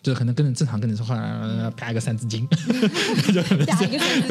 [0.04, 1.16] 就可能跟你正常跟你说话，
[1.76, 2.48] 啪一个三字经，
[3.34, 3.42] 就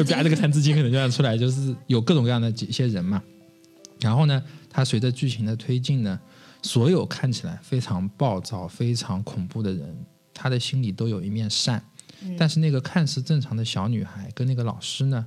[0.05, 3.21] 啪这个三字经可能就要出来，就是有各种各样的一些人嘛。
[3.99, 6.17] 然后呢，他随着剧情的推进呢，
[6.61, 11.83] 所有看起来非常暴躁、非常恐怖的人，他的心里都有一面善。
[12.37, 15.25] 但是那个看似正常的小女孩跟那个老师呢？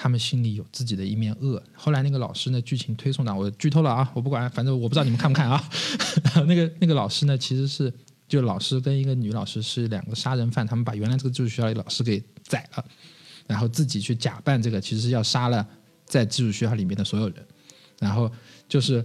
[0.00, 1.60] 他们心里有自己的一面恶。
[1.74, 5.60] 后来那个老师呢，剧情推送的我剧透了啊，我不管，反正我不知道你们看不看啊。
[6.46, 7.92] 那个那个老师呢，其实是
[8.28, 12.84] 就老师跟一个女老师是两个杀人犯，他们把原来这个寄宿学校的老师给宰了，
[13.48, 15.66] 然后自己去假扮这个，其实是要杀了
[16.04, 17.44] 在寄宿学校里面的所有人。
[17.98, 18.30] 然后
[18.68, 19.04] 就是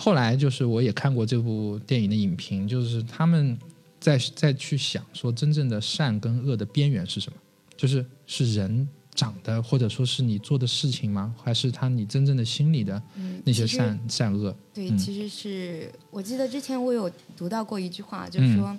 [0.00, 3.58] 后来就是我也看过这部电影的影评，就是他们
[4.00, 7.38] 在在去想说，真正的善跟恶的边缘是什么？
[7.76, 8.88] 就是是人。
[9.12, 11.34] 长的，或者说是你做的事情吗？
[11.42, 13.02] 还是他你真正的心里的
[13.44, 14.56] 那些善善恶？
[14.72, 18.74] 对，其实是我记得之前我有读到过一句话，就是说，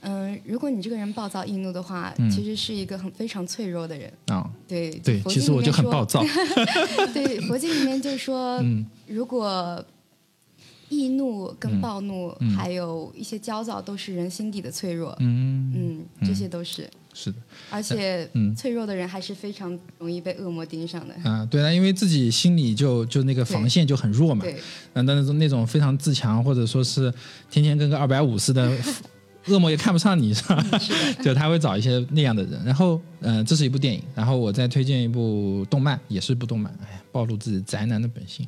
[0.00, 4.50] 嗯，如果你这个人暴躁易怒的话，其实是一个很非常脆弱的人啊。
[4.66, 6.24] 对对，其实我就很暴躁。
[7.12, 8.60] 对，佛经里面就说，
[9.06, 9.84] 如果
[10.90, 15.16] 易怒跟暴怒，还有一些焦躁，都是人心底的脆弱。
[15.20, 17.38] 嗯嗯，这些都是是的。
[17.70, 21.14] 而且，脆弱的人还是非常容易被恶魔盯上的。
[21.24, 24.44] 啊，对啊，因为自己心里就就那个防线就很弱嘛。
[24.44, 24.56] 对。
[24.92, 27.12] 那那种那种非常自强，或者说是
[27.50, 28.70] 天天跟个二百五似的。
[29.46, 30.62] 恶魔也看不上你是吧？
[31.24, 32.62] 就他会找一些那样的人。
[32.62, 34.02] 然后，嗯，这是一部电影。
[34.14, 36.70] 然后我再推荐一部动漫，也是部动漫。
[36.82, 38.46] 哎，暴露自己宅男的本性。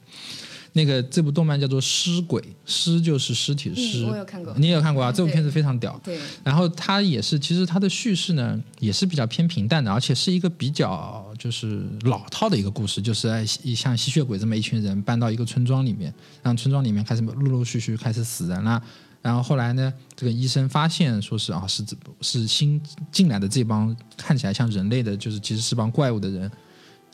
[0.75, 4.05] 那个这部动漫叫做《尸鬼》，尸就是尸体的尸。
[4.05, 4.55] 我有看过。
[4.57, 5.13] 你也有看过啊？
[5.13, 6.01] 这部片子非常屌。
[6.03, 6.19] 对。
[6.43, 18.83] 然后它也是，其实它的叙事呢也是比较偏平淡的，而且是一个比较就是老套的一个故事，就是像吸血鬼这么一群人搬到一个村庄里面，让村庄里面开始陆陆续续开始死人了。
[19.21, 21.85] 然后后来呢，这个医生发现说是啊，是
[22.21, 22.83] 是新
[23.13, 26.51] 进来的这帮看起来像人类的，就是其实是帮怪物的人，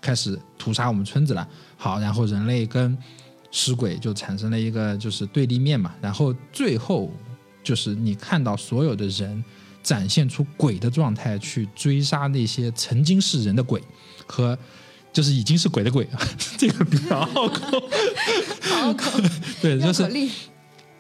[0.01, 1.47] 开始屠杀我们村子了。
[1.77, 2.97] 好，然后人类跟
[3.51, 5.95] 尸鬼就产生了一个就是对立面嘛。
[6.01, 7.13] 然后最后
[7.63, 9.45] 就是你看到所有的人
[9.83, 13.83] 展现出鬼的状态去追杀那些曾经是人的鬼，
[14.27, 14.59] 和
[15.13, 16.07] 就是已经是鬼的鬼，
[16.59, 17.89] 这个比较拗口，
[18.71, 19.21] 拗口，
[19.63, 20.29] 对，就是。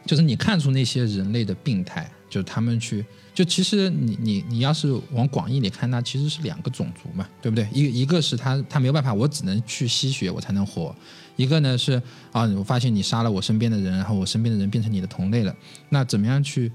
[0.06, 7.66] 就是你看出那些人类的病态，就他们去，就其实你你你要是往广义里看，那其实是两个种族嘛，对不对？
[7.72, 10.94] 一一个是他他没有办法，我只能去吸血我才能活；
[11.36, 12.00] 一个呢是
[12.32, 15.54] 啊，我发现你杀了我身边的人，然后我身边的人变成你的同类了，
[15.88, 16.70] 那怎么样去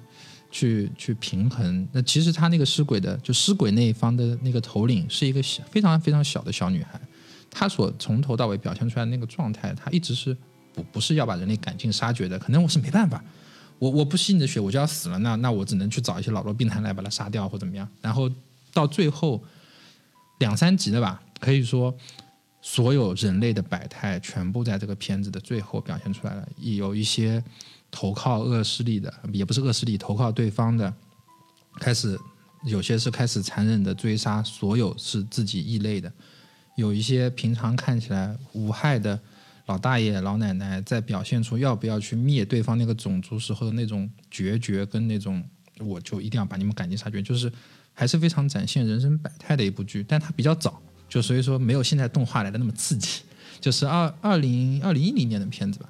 [0.49, 1.87] 去去平衡？
[1.91, 6.99] 那其实他那个尸鬼的，就尸鬼那一方的那个头领是一个小非常非常小的小女孩，
[7.51, 10.35] 她所从头到尾表现出来的那个状态，她一直是。
[10.75, 13.23] 不不是要把人类赶尽杀绝的，可能我是没办法，
[13.83, 17.85] 我我不吸你的血我就要死了，那那我只能去找一些老弱病残来把他杀掉或怎么样。
[18.01, 18.31] 然后
[18.71, 19.43] 到最后
[20.39, 21.93] 两三集的吧，可以说
[22.61, 26.47] 所有人类的百态全部在这个片子的最后表现出来了。
[26.55, 27.43] 有一些
[27.91, 30.93] 投靠恶势力的，也不是恶势力，投靠对方的，
[31.81, 32.17] 开始
[32.65, 36.09] 有些是开始残忍的追杀所有是自己异类的，
[36.77, 39.19] 有一些平常看起来无害的。
[39.67, 45.41] 老大爷、老奶奶在表现出要不要去灭对方那个种族时候的那种决绝，跟那种
[45.79, 47.49] 我就一定要把你们赶尽杀绝，就是
[47.93, 50.03] 还是非常展现人生百态的一部剧。
[50.05, 53.21] 但它比较早，就所以说没有现在动画来的那么刺激。
[53.61, 55.87] 就是二二零二零一零年的片子吧。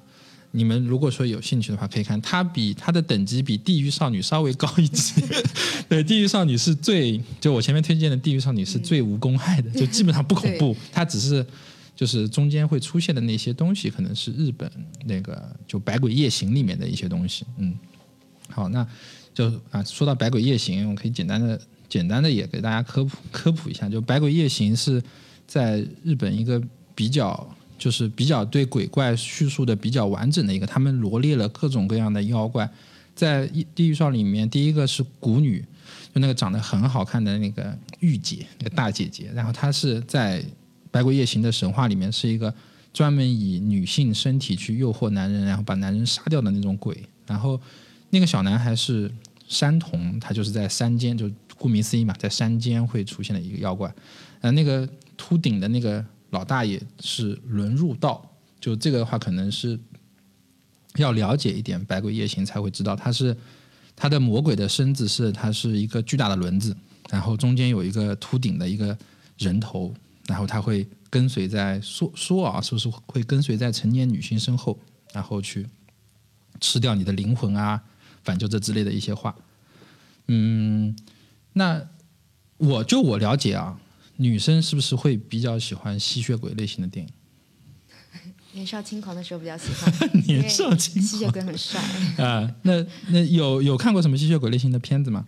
[0.52, 2.20] 你们如果说有兴趣的话，可以看。
[2.20, 5.20] 它比它的等级比《地狱少女》稍微高一级。
[5.90, 11.44] 对，《地狱少女》是最就我前面推荐的《地狱少女》是最无公害的，就基本上不恐怖，它只是。
[11.96, 14.68] 就是中间会出现的那些东西，可能是日本
[15.04, 17.44] 那个就《百鬼夜行》里面的一些东西。
[17.58, 17.72] 嗯，
[18.48, 18.84] 好，那
[19.32, 23.88] 就啊，说到《百鬼夜行》，我可以简单的、简单的也给大家科普科普一下。
[23.88, 25.00] 就《百鬼夜行》是
[25.46, 26.60] 在日本一个
[26.96, 32.68] 比较，就是比较对鬼怪叙述的比较完整的一个，他们罗列了各种各样的妖怪。
[33.14, 35.64] 在《地狱少》里面，第一个是蛊女，
[36.12, 40.42] 就那个长得很好看的那个御姐，那个大姐姐，然后她是在。
[40.94, 42.54] 《百鬼夜行》的神话里面是一个
[42.92, 46.96] 专门以女性身体去诱惑男人，然后把男人杀掉的那种鬼。
[47.26, 47.60] 然后
[48.10, 49.10] 那个小男孩是
[49.48, 51.28] 山童，他就是在山间，就
[51.58, 53.92] 顾名思义嘛，在山间会出现的一个妖怪。
[54.40, 58.24] 呃，那个秃顶的那个老大爷是轮入道，
[58.60, 59.76] 就这个的话可能是
[60.94, 63.36] 要了解一点《百鬼夜行》才会知道，他是
[63.96, 66.76] 他的魔鬼的身子是它是一个巨大的轮子，
[67.10, 68.96] 然后中间有一个秃顶的一个
[69.38, 69.92] 人头。
[70.26, 74.78] 然后他会跟随在说说啊，说是会跟随在成年女性身后，
[75.12, 75.66] 然后去
[76.60, 77.82] 吃掉你的灵魂啊，
[78.22, 79.34] 反正就这之类的一些话。
[80.28, 80.96] 嗯，
[81.52, 81.86] 那
[82.56, 83.78] 我就我了解啊，
[84.16, 87.12] 女生是不是会比较喜欢吸血鬼类型的电影？
[88.54, 90.10] 年少轻狂的时候比较喜欢。
[90.26, 91.80] 年少轻狂，吸血鬼很帅
[92.16, 92.50] 啊。
[92.62, 95.26] 那那有有看过什么吸血鬼类型的片子吗？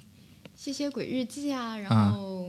[0.67, 2.45] 吸血鬼日记啊，然后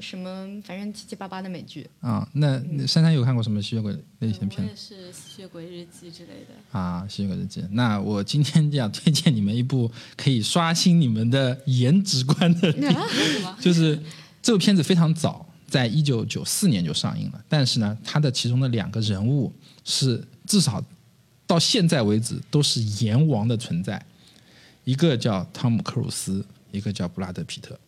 [0.00, 2.28] 什么，反正七七八八的美剧啊。
[2.32, 4.64] 那珊珊有看过什么吸血鬼类型片？
[4.64, 7.06] 我也是吸血鬼日记之类的啊。
[7.08, 12.98] 吸血鬼日记，那我今天要推荐你们一部可以刷新你们的颜值观的电影，
[13.60, 13.96] 就是
[14.42, 17.40] 这部片子非常早，在一九九四年就上映了。
[17.48, 19.52] 但是呢，它的其中的两个人物
[19.84, 20.82] 是至少
[21.46, 24.04] 到现在为止都是阎王的存在，
[24.82, 26.44] 一个叫汤姆克鲁斯。
[26.72, 27.78] 一个叫布拉德皮特，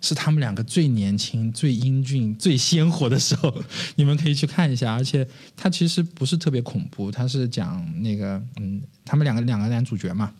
[0.00, 3.62] 是他们两个最年轻、最英俊、最鲜活的时候，
[3.96, 4.94] 你们可以去看一下。
[4.94, 10.32] 而且他其实不是特别恐怖，他是讲那个嗯，他们两个两个男主角嘛，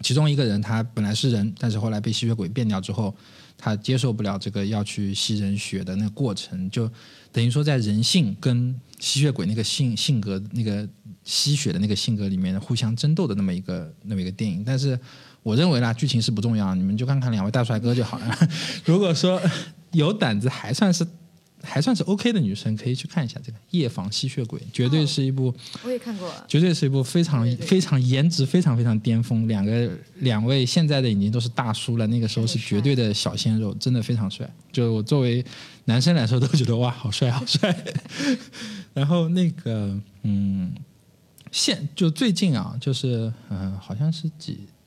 [0.00, 3.14] 其中一个人他本来是人，但是后来被吸血鬼变掉之后，
[3.56, 6.90] 他接受不了这个要去吸人血的那个过程，就
[7.32, 10.88] 等于说在人性跟吸血鬼那个性性格那个
[11.24, 14.64] 吸血的那个性格里面互相争斗的那么一个那么一个电影。
[14.64, 14.98] 但是
[15.42, 18.38] 我认为啦，剧情是不重要，你们就看看两位大帅哥就好了。
[18.84, 19.40] 如果说
[19.92, 21.06] 有胆子，还算是。
[21.60, 29.48] 还算是 OK 的女生，可以去看一下这个《夜访吸血鬼》，绝对是一部，我也看过，绝对是一部非常非常颜值非常非常巅峰。
[29.48, 34.48] 两个两位现在的已经都是大叔了，那个时候是绝对的小鲜肉，真的非常帅。
[34.70, 35.44] 就我作为
[35.86, 37.76] 男生来说，都觉得哇，好帅，好帅。
[38.94, 40.72] 然后那个嗯，
[41.50, 44.77] 现就最近啊，就是嗯，好像是几呃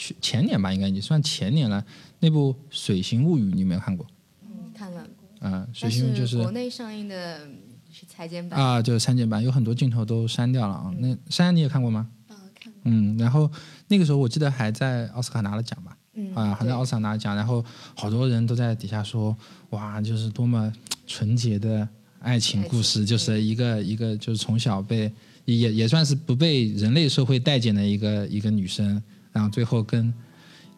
[0.00, 1.84] 去前年吧，应该你算前年了。
[2.20, 4.06] 那部《水形物语》，你有没有看过？
[4.42, 5.06] 嗯，看了。
[5.40, 7.46] 嗯，水星就是国内上映的
[7.92, 10.90] 是裁剪版啊，就是删减版，有很多镜头都删掉了啊。
[10.98, 12.08] 那删你也看过吗？
[12.30, 12.80] 嗯，看过。
[12.84, 13.50] 嗯，然后
[13.88, 15.94] 那个时候我记得还在奥斯卡拿了奖吧？
[16.14, 17.62] 嗯啊，还在奥斯卡拿了奖，然后
[17.94, 19.36] 好多人都在底下说，
[19.70, 20.72] 哇，就是多么
[21.06, 21.86] 纯洁的
[22.20, 25.12] 爱情故事，就是一个一个就是从小被
[25.44, 29.02] 也也算是不被人类社会待见的一个一个女生，
[29.32, 30.12] 然后最后跟。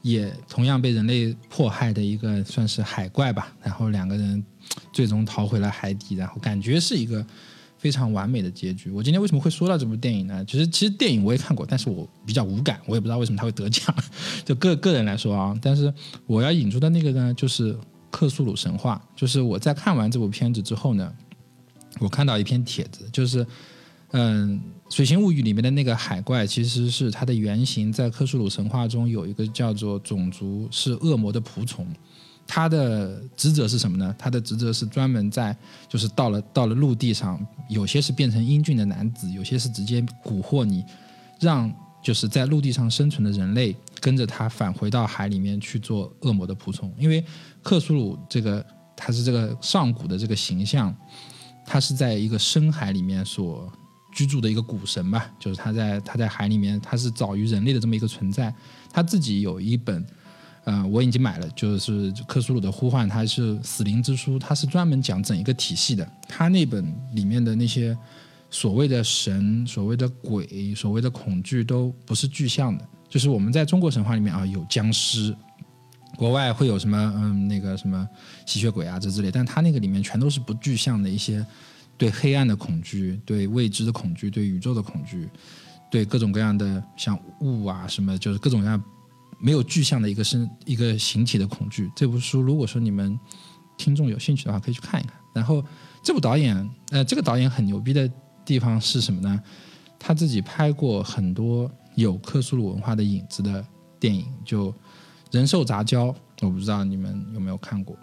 [0.05, 4.45] 也同样被人类迫害的一个算是海怪吧，然后两个人
[4.93, 7.25] 最终逃回了海底，然后感觉是一个
[7.79, 8.91] 非常完美的结局。
[8.91, 10.45] 我今天为什么会说到这部电影呢？
[10.45, 13.95] 其实其实电影我也看过，但是我比较无感，我也不知道为什么他会得奖。
[14.45, 15.95] 就个个人来说啊，但是
[16.27, 17.79] 我要引出的那个呢，就是
[18.11, 19.01] 克苏鲁神话。
[19.15, 21.15] 就是我在看完这部片子之后呢，
[22.01, 23.47] 我看到一篇帖子，就是
[24.11, 24.61] 嗯。
[24.93, 31.87] 《水形物语》里面的那个海怪，其实是它的原型，在克苏鲁神话中有一个叫做种族是恶魔的仆从，
[32.47, 34.15] 它的职责是什么呢？
[34.19, 35.57] 它的职责是专门在，
[35.89, 37.41] 就是到了到了陆地上，
[37.71, 40.85] 有些是变成英俊的男子，有些是直接蛊惑你，
[41.41, 41.73] 让
[42.05, 46.93] 就是在陆地上生存的人类跟着他返回到海里面去做恶魔的仆从。
[46.99, 47.25] 因为
[47.63, 48.63] 克苏鲁这个
[48.95, 50.95] 他是这个上古的这个形象，
[51.65, 53.73] 他是在一个深海里面所。
[54.13, 58.55] 居住的一个古神吧，就是他在他在海里面，他是早于人类的这么一个存在。
[58.93, 60.05] 他自己有一本，
[60.65, 66.07] 呃，我已经买了，就是《克苏鲁的呼唤》，它是死灵之书，它是专门讲整一个体系的。
[66.29, 67.97] 他那本里面的那些
[68.51, 72.87] 所谓的神、所谓的鬼、所谓的恐惧，都不是具象的。
[73.09, 75.35] 就是我们在中国神话里面啊，有僵尸，
[76.17, 78.07] 国外会有什么嗯那个什么
[78.45, 81.45] 吸血鬼啊这之类，但他那个里面全都是不具象的一些。
[82.03, 85.31] 对黑暗的恐惧，对未知的恐惧，对宇宙的恐惧，
[85.89, 88.83] 对各种各样的像雾啊什么，就是各种各样
[89.39, 91.89] 没有具象的一个身一个形体的恐惧。
[91.95, 93.17] 这部书，如果说你们
[93.79, 95.15] 听众有兴趣的话，可以去看一看。
[95.33, 95.65] 然后
[96.03, 98.11] 这部导演，呃，这个导演很牛逼的
[98.45, 99.41] 地方是什么呢？
[99.97, 103.65] 他自己拍过很多有克苏鲁文化的影子的
[104.01, 104.73] 电影，就
[105.31, 106.09] 《人兽杂交》，
[106.41, 107.97] 我不知道你们有没有看过。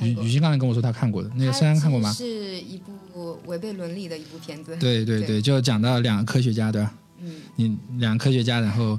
[0.00, 2.12] 雨雨欣刚才跟我说他看过的那个，珊珊看过吗？
[2.12, 4.76] 是一部违背伦理的一部片子。
[4.76, 6.94] 对对对，就讲到两个科学家，对吧？
[7.20, 7.34] 嗯。
[7.56, 8.98] 你两个科学家，然后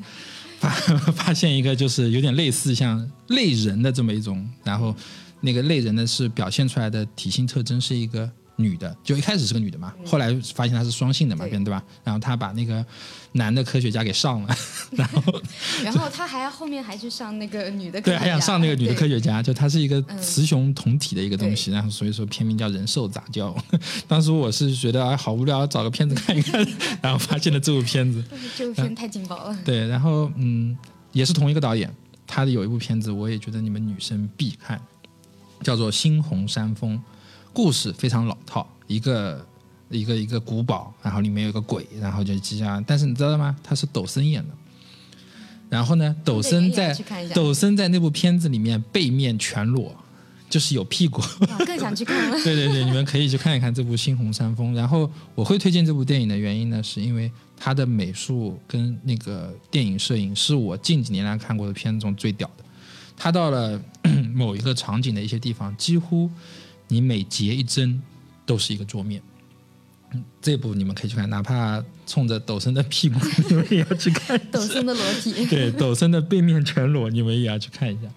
[0.60, 0.70] 发
[1.14, 4.96] 发现一个就是有点类似像类人的这么一种，然后
[5.42, 8.30] 那个类人呢是表现出来的体性特征是一个。
[8.60, 11.82] 女的就一开始是个女的嘛，后来发现她是双性的嘛，对吧？
[12.04, 12.86] 然后她把那个
[13.32, 14.56] 男的科学家给上了，
[14.92, 15.42] 然后
[15.82, 23.56] 然后她还要后面还去上那个女的，对，还想上那个女的科学家，就她是一个雌雄同体的一个东西，然后所以说片名叫人兽杂交。
[24.10, 26.62] 当时我是觉得哎，好无聊，找个片子看一看，
[27.02, 28.22] 然后发现了这部片子，
[28.58, 29.58] 这部片太劲爆了。
[29.64, 30.78] 对，然后嗯，
[31.14, 31.90] 也是同一个导演，
[32.28, 34.82] 他的有一部片子，我也觉得你们女生必看，
[35.64, 36.98] 叫做《猩红山峰》。
[37.54, 39.46] 故事非常老套，一个
[39.90, 43.56] 一个一个古堡，然后里面有个鬼，然后就即将，但是你知道吗？
[43.64, 44.54] 他是抖森演的。
[45.70, 46.98] 然后呢，抖森在
[47.34, 49.96] 抖森在那部片子里面背面全裸，
[50.50, 51.22] 就是有屁股。
[51.64, 52.38] 更想去看了。
[52.44, 54.74] 对对对，你们可以去看一看这部《猩红山峰》。
[54.76, 62.64] 然后我会推荐这部电影的原因呢，是因为它的美术跟那个电影摄影是我近几年来看过的片子中最屌的。
[63.16, 63.80] 他到了
[64.34, 66.28] 某一个场景的一些地方，几乎。
[66.90, 68.02] 你每截一帧
[68.46, 69.22] 都是一个桌面，
[70.42, 74.40] 这部你们可以去看，哪怕冲着抖森的屁股，你们也要去看。
[74.52, 78.10] 抖森的裸体， 对，抖森的背面全裸，你们也要去看一下。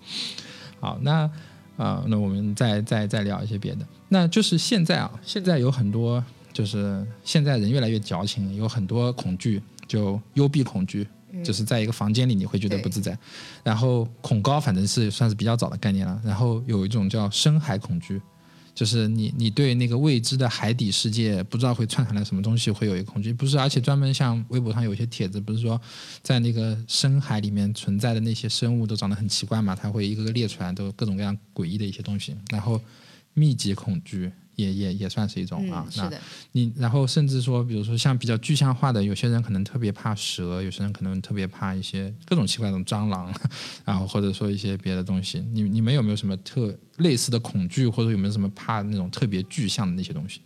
[0.80, 1.30] 好，那
[1.76, 3.86] 啊，那我们再再再聊一些别的。
[4.08, 11.06] 那就是现在啊，现在有很多，就是现在人越来越矫情，有很多恐惧，就幽闭恐惧，
[11.44, 13.16] 就是在一个房间里你会觉得不自在。
[13.62, 16.20] 然后恐高，反正是算是比较早的概念了。
[16.24, 18.20] 然后有一种叫深海恐惧。
[18.74, 23.58] 就是你你对那个未知的海底世界不知道会窜出来什么东西会有一个恐惧，不是？
[23.58, 25.80] 而且专门像微博上有些帖子，不是说
[26.22, 29.76] 在那个深海里面存在的那些生物都长得很奇怪嘛？
[29.76, 32.80] 它会一个个列出来，都各种各样诡异的一些东西，然后
[33.34, 34.32] 密集恐惧。
[34.56, 36.10] 也也也算是一种啊，那
[36.52, 43.32] 你然后甚至说，比如说像比较具象化的，有些人可能特别怕蛇，有些人可能特别怕一些各种奇怪的蟑螂，
[43.84, 45.40] 然后或者说一些别的东西。
[45.52, 50.40] 你你们有没有什么特类似的恐惧，或者有没有什么怕那种特别具象的那些东西？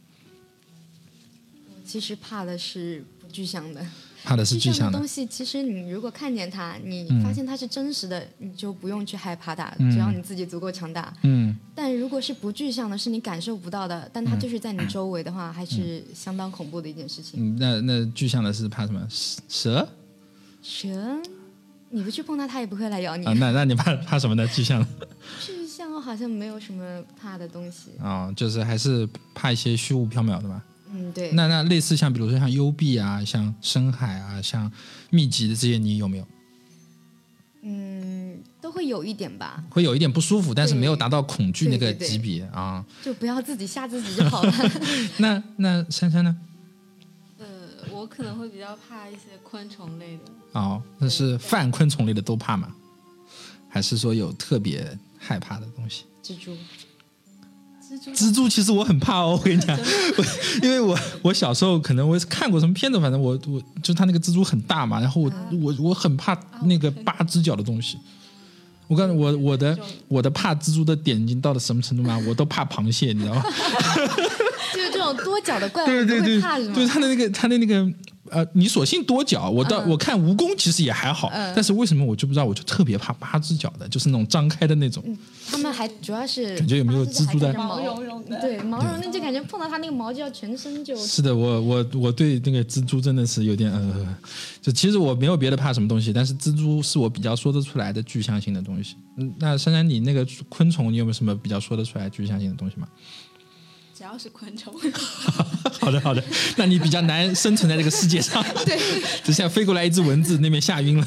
[1.85, 3.87] 其实怕的是不具象的。
[4.27, 11.15] 怕的是具象的东西，其实你如果看见它，你发现它是真实的，你就不用去害怕它，只要你自己足够强大。
[11.23, 11.57] 嗯。
[11.77, 17.39] 但如果是不具象的，是你感受不到的，但它就是在你周围的话，还是相当恐怖的一件事情。
[17.41, 19.07] 嗯，那那具象的是怕什么？
[19.09, 19.89] 蛇？
[20.61, 21.23] 蛇？
[21.91, 23.25] 你不去碰它，它也不会来咬你。
[23.25, 24.45] 啊，那那你怕怕什么呢？
[24.49, 24.85] 具象？
[25.41, 27.91] 具象我好像没有什么怕的东西。
[28.01, 30.61] 哦，就是还是怕一些虚无缥缈的吧。
[30.93, 31.33] 嗯，对。
[31.33, 34.71] 那那类似像比如说像幽闭啊，像深海啊，像
[35.11, 36.27] 密集的这些，你有没有？
[37.63, 39.65] 嗯，都会有一点吧。
[39.71, 42.85] 会有一点不舒服，但是没有达到恐惧那个级别啊。
[43.03, 44.53] 就不要自己吓自己就好了。
[45.19, 46.37] 那那珊珊呢？
[47.39, 47.47] 呃，
[47.91, 50.23] 我可能会比较怕一些昆虫类的。
[50.53, 52.73] 哦，那是泛昆虫类的都怕吗？
[53.69, 56.05] 还是说有特别害怕的东西？
[56.23, 56.57] 蜘蛛。
[58.15, 59.79] 蜘蛛其实我很怕哦，我跟你讲，
[60.63, 65.31] 因为我我小时候可能我看过什么片子，反正我我就他那个蜘蛛很大嘛，然后我
[65.63, 67.97] 我我很怕那个八只脚的东西。
[68.89, 69.77] 我告诉我我的
[70.07, 72.17] 我的怕蜘蛛的点已经到了什么程度吗？
[72.27, 73.43] 我都怕螃蟹，你知道吗？
[74.73, 76.41] 就是这种多脚的怪物，对对对，
[76.73, 77.87] 对他的那个他的那个。
[78.31, 85.03] 呃，你索性多脚，我到我看蜈蚣其实也还好，但是为什么我就不知道，我就特别怕八只脚的，就是那种张开的那种。
[85.49, 90.97] 他们还主要是感觉有没有蜘蛛的毛茸茸的，对毛茸茸，就感觉碰到它那个毛就要全身就。
[90.97, 94.17] 是的，我我我对那个蜘蛛真的是有点呃，
[94.61, 98.97] 就其实我没有别的怕什么东西，但是蜘蛛是我比较说得出来的具象性的东西。
[99.19, 102.89] 嗯，那珊珊，你那个昆虫，你有没有什么比较说得出来具象性的东西吗？
[104.07, 104.73] 主要是昆虫，
[105.81, 106.23] 好的好的，
[106.57, 108.41] 那你比较难生存在这个世界上。
[108.65, 108.79] 对，
[109.25, 111.07] 就像飞过来一只蚊子，那边吓晕了。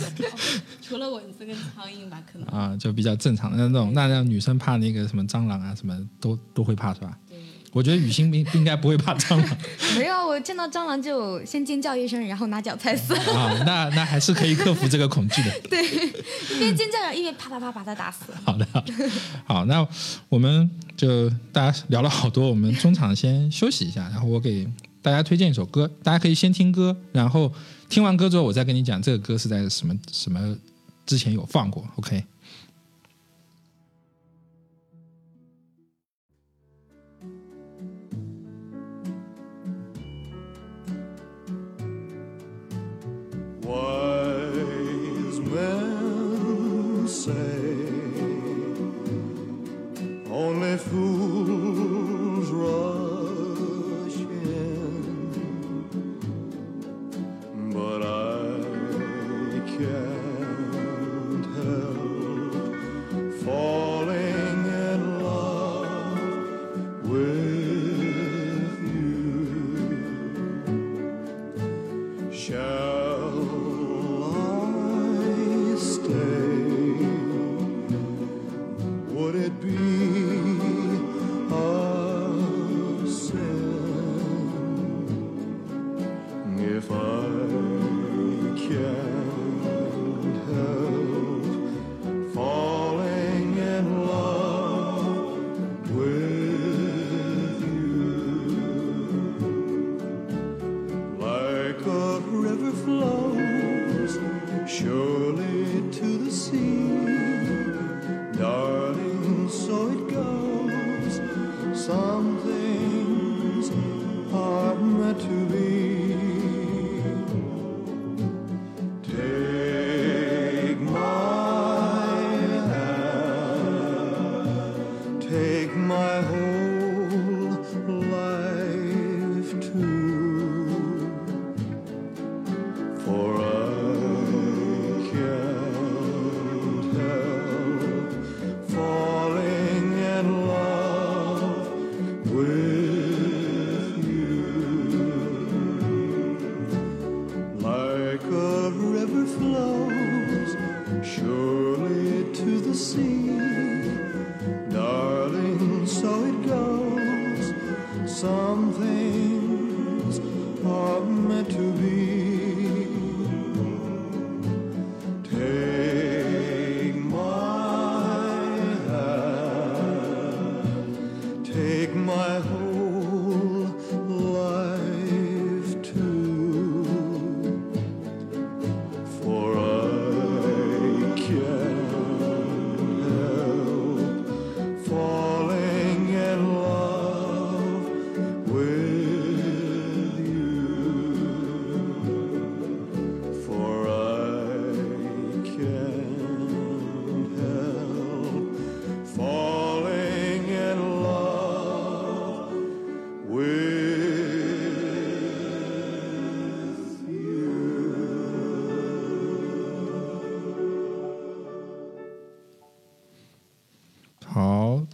[0.82, 3.94] 除了蚊子跟苍蝇吧，可能啊，就比较正常的那种。
[3.94, 7.18] 那让女生怕那个什么蟑螂啊，什么都都会怕是吧？
[7.72, 9.58] 我觉得雨欣应应该不会怕蟑螂。
[9.98, 13.14] 没有，我见到蟑螂就先尖叫一声，然后拿脚踩死。
[13.16, 15.52] 啊，那那还是可以克服这个恐惧的。
[15.70, 18.26] 对，一边尖叫一边啪啪啪把它打死。
[18.44, 18.66] 好的，
[19.46, 19.88] 好，那
[20.30, 24.68] 我们就大家聊了好多，我们中场先休息一下，然后我给
[25.02, 27.52] 大家推荐一首歌，大家可以先听歌，然后
[27.88, 30.58] 听完歌之后，我再跟你讲这个歌是在什么什么
[31.06, 31.88] 之前有放过。
[31.98, 32.24] OK。
[43.70, 43.99] What?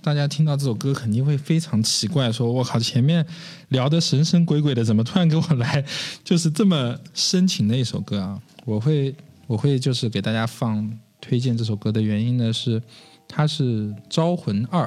[0.05, 3.25] 大家听到这首歌肯定会非常奇怪，说我靠，前面
[3.69, 5.83] 聊的神神鬼鬼的，怎么突然给我来
[6.23, 8.39] 就是这么深情的一首歌啊？
[8.65, 9.15] 我会
[9.47, 10.87] 我会就是给大家放
[11.19, 12.79] 推荐这首歌的原因呢是，
[13.27, 13.63] 它是
[14.07, 14.85] 《招魂二》，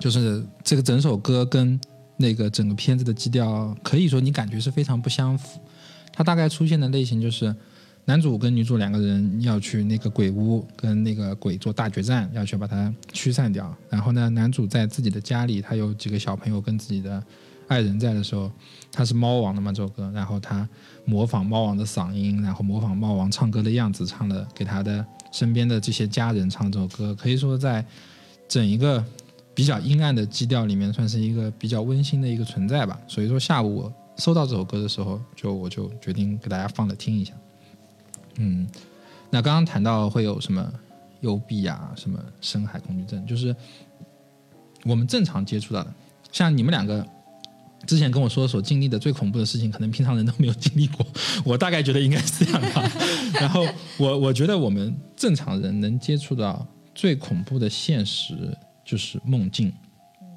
[0.00, 1.80] 就是这个整首歌跟
[2.16, 5.60] 那个整个片子的基调可以说你感觉是非常不相符。
[6.12, 7.52] 它大概出现的类型就是。
[8.10, 13.72] 男主跟女主两个人要去那个鬼屋跟那个鬼做大决战，要去把它驱散掉。
[13.88, 17.22] 然后呢，男主在自己的家里，他有几个小朋友跟自己的
[17.68, 18.50] 爱人在的时候，
[18.90, 20.68] 他是猫王的嘛这首歌，然后他
[21.04, 27.86] 模仿猫王的嗓音，然后模仿猫王唱歌的样子，唱了给他的身边的这些家人唱这首歌，可以说在
[28.48, 29.04] 整一个
[29.54, 32.98] 比较阴暗的基调里面，算是一个比较温馨的一个存在吧。
[33.06, 37.32] 所以说下午我收到这首歌的时候，就我就决定给大家放着听一下。
[38.40, 38.66] 嗯，
[39.28, 40.72] 那刚刚谈到会有什么
[41.20, 43.54] 幽闭啊，什么深海恐惧症，就是
[44.84, 45.92] 我们正常接触到的。
[46.32, 47.06] 像你们两个
[47.86, 51.06] 之前跟我说所经历的最恐怖的事情，可能平常人都没有经历过。
[51.44, 52.90] 我大概觉得应该是这样吧。
[53.34, 53.66] 然后
[53.98, 59.70] 我我觉得我们正常人能接触到最恐怖的现实就是梦境，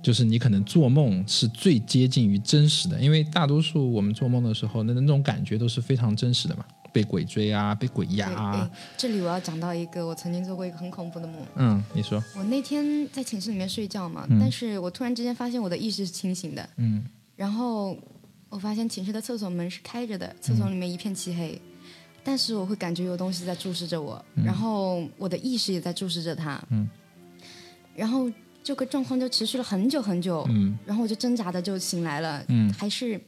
[0.02, 6.66] 就是你可能做梦是最接近于真实的，因为大多数我们做梦的时候，那那种感觉都是非常真实的嘛。
[6.94, 8.70] 被鬼追啊，被鬼压啊！
[8.96, 11.36] 这里我要讲到一个，我曾经做过一个很恐怖的梦。
[11.56, 12.24] 嗯，你说。
[12.38, 16.70] 我那天在寝室里面睡觉嘛，但是我突然之间发现我的意识是清醒的。
[16.78, 17.04] 嗯。
[17.36, 17.98] 然后
[18.48, 21.60] 我发现寝室的厕所门是开着的，厕所里面一片漆黑，
[22.24, 26.64] 但是我会感觉有东西在注视着我，然后我的意识也在注视着他。
[26.70, 26.88] 嗯。
[27.96, 28.32] 然后
[28.64, 30.46] 这个状况就持续了很久很久。
[30.50, 30.78] 嗯。
[30.86, 32.46] 然后我就挣扎的就醒来了。
[32.50, 32.72] 嗯。
[32.74, 33.20] 还是。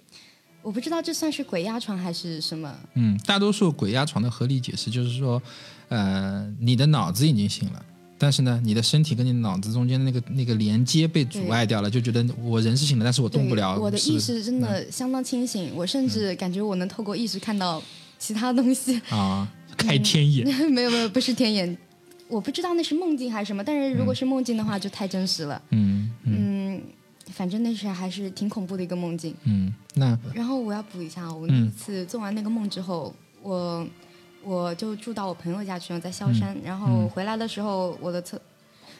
[0.66, 2.76] 我不知道这算是鬼压床还是什么。
[2.96, 5.40] 嗯，大多数鬼压床的合理解释就是说，
[5.90, 7.86] 呃，你的脑子已经醒了，
[8.18, 13.80] 但是呢，你的身体跟你脑子中间的那个那个连接被阻碍掉了，就觉得我人是醒了，但是我动不了。
[13.80, 17.80] 我的意识真的相当清醒，我甚至感觉我能透过意识看到
[18.18, 19.00] 其他东西。
[19.12, 19.48] 啊，
[19.78, 20.48] 开天眼？
[20.72, 21.78] 没有没有，不是天眼，
[22.28, 25.62] 我不知道那是梦境还是什么，但是如果是梦境的话，就太真实了。
[25.70, 26.45] 嗯嗯。
[27.36, 29.36] 反正那时还是挺恐怖的一个梦境。
[29.44, 33.14] 嗯，那然后我要补一下，我那次做完那个梦之后，
[33.44, 33.86] 我
[34.42, 36.56] 我就住到我朋友家去了，在萧山。
[36.64, 38.42] 然后回来的时候，我的厕，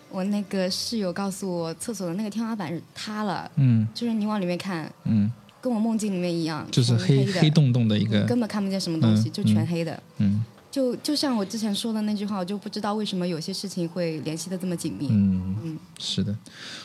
[0.10, 3.50] 我那个室友告诉我，厕所的那个天花板是塌了。
[3.56, 5.32] 嗯，就是你往里面看，嗯，
[5.62, 10.04] 跟我梦境里面一样，就是黑黑洞洞的一个，根本看不见什么东西，就全黑的。
[10.18, 10.44] 嗯。
[10.76, 15.08] 就就像我之前说的那句话，我就不知道为什么有些事情会联系的这么紧密。
[15.10, 16.38] 嗯嗯，是的，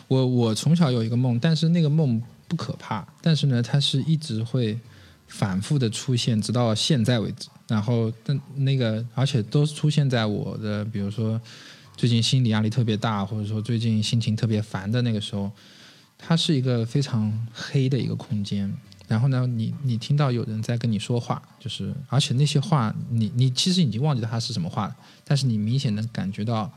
[0.06, 4.78] 我我从小有一个梦，但是那个梦不可怕，但是呢，它是一直会
[5.26, 7.48] 反复的出现，直到现在为止。
[7.66, 11.40] 然后，但那个而且都出现在我的，比如说
[11.96, 15.50] 最近心理压力特别大，或者说最近心情特别烦的那个时候，
[16.16, 18.72] 它是一个非常黑的一个空间。
[19.10, 26.72] 然后呢，你你听到有人在跟你说话，就是而且那些话，你你其实已经忘记他是什么话了，但是你明显能感觉到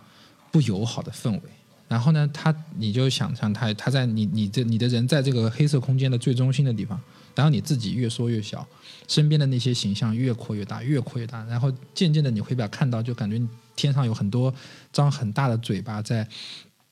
[0.51, 1.41] 不友好的氛围。
[1.87, 6.99] 然后呢，他你就想象他他在你你这你的人在这个黑色空间的最中心的地方，
[7.35, 8.67] 然后你自己越缩越小，
[9.07, 13.39] 身边的那些形象越扩越大，越扩越大，然后渐渐的你会把看到，就感觉
[13.75, 14.51] 天上有很多
[14.91, 16.27] 张很大的嘴巴在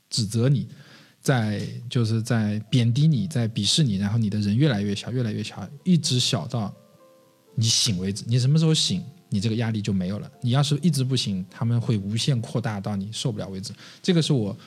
[0.07, 0.67] 指责你。
[1.21, 6.73] 在就是在贬低你，在鄙视你，然后你的人越来越小，越来越小，一直小到
[7.53, 8.23] 你醒为止。
[8.27, 10.29] 你什么时候醒，你这个压力就没有了。
[10.41, 13.71] 你要是一直不醒，他们会无限扩大到你受不了为止。
[14.01, 14.57] 这个是我，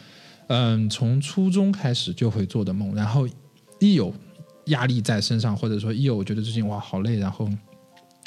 [0.46, 2.94] 嗯，从初中开始就会做的梦。
[2.94, 3.28] 然后
[3.80, 4.14] 一有
[4.66, 7.50] 压力在身上，或者说一有我觉得最近哇好累，然后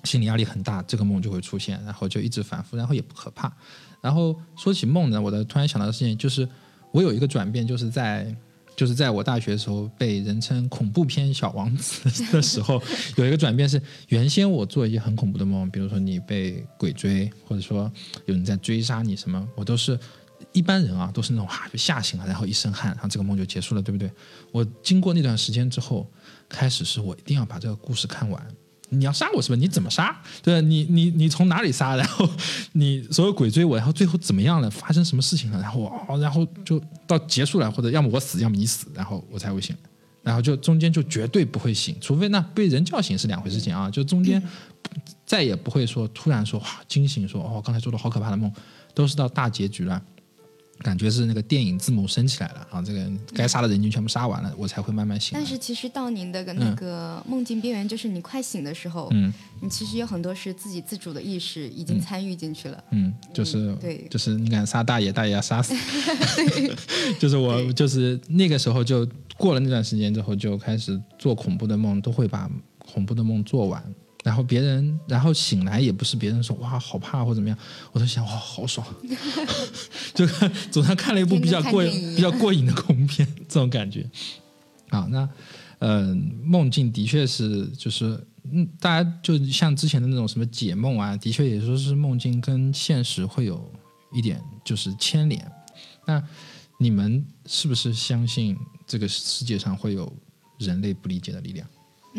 [0.03, 3.55] 心理压力很大，这个梦就会出现，然后就一直反复，然后也不可怕。
[4.01, 6.45] 然后说起梦呢，我的突然想到的事情就是。
[6.91, 8.35] 我有一个转变，就是在
[8.75, 12.81] 就是在我大学的时候被人称恐怖片小王子 的时候，
[13.15, 17.91] 有一个转变是，原先我做一些很恐怖的梦，比如说你被鬼追，或者说
[18.25, 19.99] 有人在追杀你什么，我都是
[20.51, 24.11] 一般人啊，都是那种哈被吓醒了，然后一身汗，然后这个梦就结束了，对不对？
[24.51, 26.07] 我经过那段时间之后，
[26.47, 28.47] 开始是我一定要把这个故事看完。
[28.89, 29.55] 你要杀我是吧？
[29.55, 30.15] 你怎么杀？
[30.41, 31.95] 对你你你从哪里杀？
[31.95, 32.29] 然后
[32.73, 34.69] 你所有鬼追我，然后最后怎么样了？
[34.69, 35.61] 发生什么事情了？
[35.61, 39.75] 然后哦，然后就到结束了，或者要么我死，要么你死，然后我才会醒。
[40.23, 43.89] 然后就中间就绝对不会醒，除非那被人叫醒是两回事情啊。
[43.89, 44.41] 就中间
[45.25, 48.51] 再也不会说突然说哇惊醒，说哦刚才做的好可怕的梦，
[48.93, 50.01] 都是到大结局了，
[50.79, 55.31] 感觉是那个电影字母升起来了啊，这个该杀的人已经全部杀完了，我才会慢慢醒。
[55.33, 62.83] 但是其实到您的那个梦境边缘，就是你快醒的时候，嗯，你其实有很多是自己自主的意识已经参与进去了。
[62.91, 65.73] 嗯，就是对，就是你敢杀大爷，大爷要杀死。
[67.19, 69.07] 就是我，就是那个时候就
[69.37, 73.83] 过了那段时间之后，就开始做恐怖的梦，都会把恐怖的梦做完。
[74.27, 77.57] 然后别人，然后醒来也不是别人说哇好怕或怎么样，
[77.93, 78.85] 我都想哇好爽，
[80.13, 80.27] 就
[80.69, 84.05] 总算看了一部比较过比较过瘾的恐怖片，这种感觉。
[84.89, 85.29] 啊，那
[85.79, 88.21] 嗯，梦境的确是就是
[88.51, 93.71] 嗯，大家就像之前的那种什么解梦啊，的确也说是梦境跟现实会有
[94.13, 95.49] 一点就是牵连。
[96.05, 96.21] 那
[96.77, 100.11] 你们是不是相信这个世界上会有
[100.57, 101.65] 人类不理解的力量？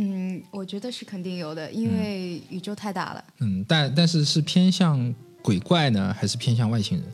[0.00, 3.24] 嗯，我觉得是肯定有的，因为宇宙太大了。
[3.40, 7.06] 嗯，但但是是偏向鬼怪呢，还是偏向外星人？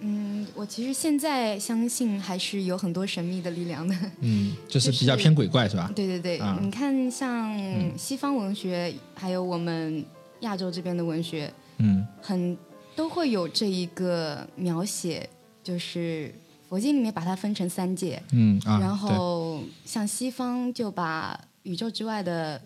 [0.00, 3.96] 嗯，我其实现在相信还是有很多神秘的力量的。
[4.22, 5.90] 嗯，就是比较偏鬼怪是吧？
[5.96, 7.58] 对对对，你看像
[7.98, 10.04] 西方文学，还有我们
[10.42, 12.56] 亚洲这边的文学，嗯，很
[12.94, 15.28] 都会有这一个描写，
[15.64, 16.32] 就是
[16.68, 18.22] 佛经里面把它分成三界。
[18.30, 22.60] 嗯啊，然后像西方就把宇宙之外的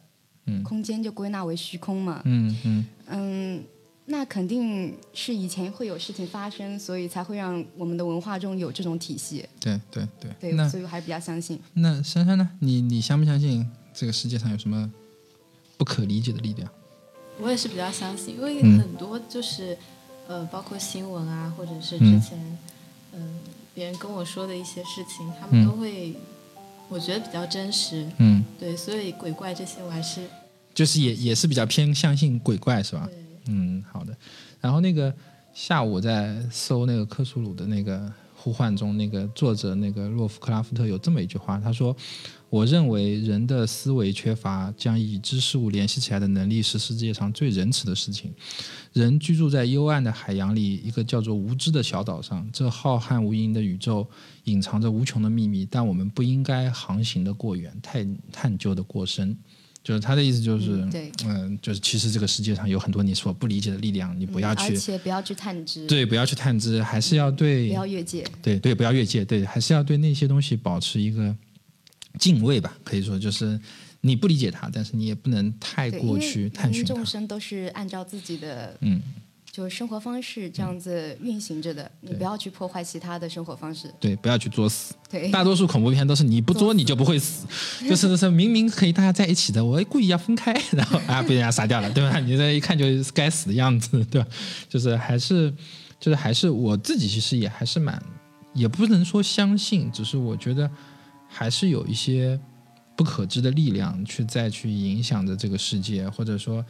[0.65, 2.21] 空间就归纳为虚空嘛？
[2.25, 3.65] 嗯嗯嗯，
[4.07, 9.45] 那肯定是以前会有事情发生，所以才会让我们的文化中有这种体系。
[9.61, 11.59] 对对对，对，所以我还是比较相信。
[11.75, 12.49] 那珊珊呢？
[12.61, 13.65] 你你相不相信
[13.95, 14.91] 这个世界上有什么
[15.77, 16.69] 不可理解的力量？
[17.41, 19.77] 我也是比较相信，因为很多就是
[20.27, 22.59] 呃，包括新闻啊，或者是之前
[23.13, 23.39] 嗯
[23.75, 26.15] 别人跟我说的一些事情，他们都会。
[26.89, 30.23] 我觉得比较真实，嗯，对，所以鬼怪这些我还是，
[30.75, 33.09] 就是也也是比较偏相信鬼怪是吧？
[33.49, 34.15] 嗯，好的。
[34.61, 35.13] 然后那个
[35.55, 38.13] 下午我在搜那个克苏鲁的那个
[38.43, 41.97] 呼唤中，那个作者那个洛夫克拉夫特有这么一句话，他说。
[42.53, 48.31] 我认为人的思维缺乏将已知事物联系起来的能力是世界上最仁慈的事情。
[48.93, 52.47] 人居住在幽暗的海洋里，一个叫做无知的小岛上。
[52.53, 54.07] 这浩瀚无垠的宇宙
[54.45, 59.35] 隐藏着无穷的秘密，但我们不应该航行的过远，探探究的过深。
[59.85, 60.87] 就是他的意思，就是
[61.27, 65.87] 嗯，就是其实这个世界上有很多你所不理解的力量，你不要去，而且不要去探知。
[65.87, 68.25] 对，不要去探知，还是要对，不要越界。
[68.43, 69.25] 对对，不要越界。
[69.25, 71.35] 对，还是要对那些东西保持一个。
[72.19, 73.59] 敬畏吧，可以说就是
[74.03, 79.01] 你不理解他，但是你也不能太过去探寻众生都是按照自己的嗯，
[79.53, 83.93] 就是生活方式这样子运行着的，你不要去破坏其他的生活方式。
[84.01, 84.95] 对，不要去作死。
[85.11, 87.47] 对，大多数恐怖片都是你不作你就不会死，
[87.87, 92.19] 就是是明明可以大家在一起的，我故意要分开， 然后啊被人家杀掉了，对吧？
[92.19, 94.27] 你这一看就是该死的样子，对吧？
[94.69, 95.55] 就是还是
[96.01, 98.03] 就是还是我自己其实也还是蛮，
[98.55, 100.69] 也不能说相信，只是我觉得。
[101.35, 102.39] 还是有一些
[102.95, 106.63] 不可知的力量去再去影响着这个世界，或者说，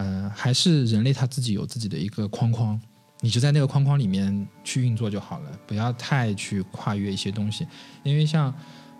[0.00, 2.80] 呃，还是人类他自己有自己的一个框框，
[3.20, 7.66] 你就在那个框框里面去运作就好了，不要太去跨越一些东西。
[8.02, 8.54] 因为像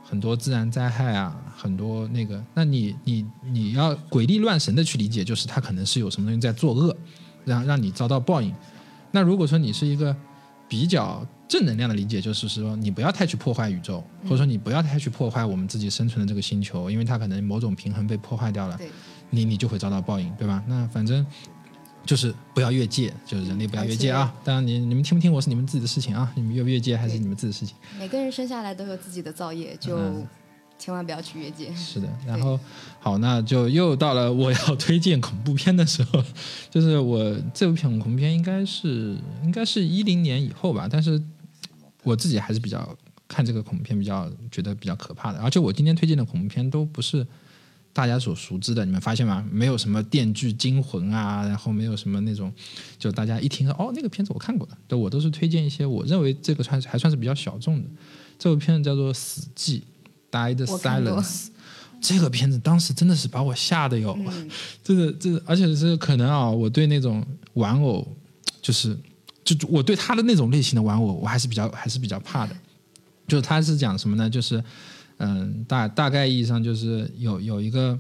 [0.05, 6.95] 很多自然灾害啊，很多那个，那你你你要鬼力乱神的去理解，就是他可能是有什么东西在作恶，
[7.47, 8.55] 让让你遭到报应。
[9.11, 10.15] 那如果说你是一个
[10.69, 11.27] 比较。
[11.51, 18.79] 正能量的理解就是说，你不要太去破坏宇宙，或者说你不要太去破坏我们自己生存的这个星球，因为它可能某种平衡被破坏掉了，
[19.31, 20.63] 你你就会遭到报应，对吧？
[20.67, 21.25] 那反正
[22.05, 24.35] 就是不要越界，就是人类不要越界啊！
[24.45, 27.77] 当然，你你们听不听我是你们自己的事情啊，你们越不越界还是你们自己的事情。
[27.99, 29.99] 每个人生下来都有自己的造业，就。
[30.83, 31.71] 千万不要去越界。
[31.75, 32.59] 是的，然后
[33.01, 36.25] 好，那就又到了我要推荐恐怖片的时候。
[36.71, 41.23] 就是我这部片恐怖片应该是应该是一零年以后吧，但是
[42.03, 42.97] 我自己还是比较
[43.29, 45.39] 看这个恐怖片比较觉得比较可怕的。
[45.41, 47.27] 而且我今天推荐的恐怖片都不是
[47.93, 49.47] 大家所熟知的，你们发现吗？
[49.51, 52.53] 没有什么《电锯惊魂》啊，然后没有什么那种
[52.99, 57.89] 就大家一听说哦那个片子我看过的，对我都是推荐一些我认为这个算还算是比较小众的。
[58.39, 59.81] 这部片子叫做《死寂》。
[60.33, 61.49] Died Silence，
[62.01, 64.17] 这个片子当时真的是把我吓得哟，
[64.85, 67.21] 这个这个，而且是可能啊，我对那种
[67.55, 68.07] 玩偶，
[68.63, 68.97] 就是
[69.43, 72.57] 就我对他的那种类型的玩偶，我还是比较还是比较怕的。
[73.27, 74.31] 就是他是讲什么呢？
[74.31, 74.63] 就是
[75.21, 77.99] 嗯，大大概意义上就是有有一个。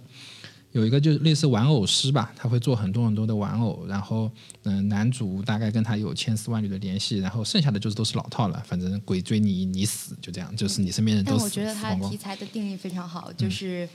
[0.73, 4.31] 有一个就是类似玩偶师吧，他会做很多很多的玩偶，然后
[4.63, 11.39] 嗯，男主大概跟他有千丝万缕的联系，然后剩下的就是都是老套了，反正鬼追你你死就这样，就是你身边人都死。
[11.39, 13.89] 但我觉得他题材的定义非常好，就是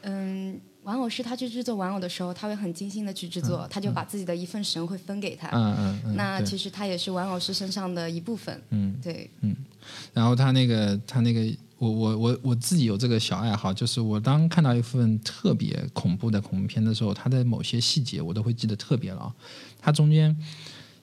[0.00, 5.48] 嗯，玩偶师他去制作玩偶的时候，他会很精心的去制作，他就把自己的一份神会分给他。
[5.48, 6.16] 嗯嗯嗯。
[6.16, 8.58] 那其实他也是玩偶师身上的一部分。
[8.70, 9.30] 嗯，对。
[9.42, 9.54] 嗯，
[10.14, 19.32] 然后他那个他那个，我我我我自己有这个小爱好，就是我当看到一份特别恐怖的恐怖片的时候，它的某些细节我都会记得特别牢。
[19.80, 20.36] 它中间。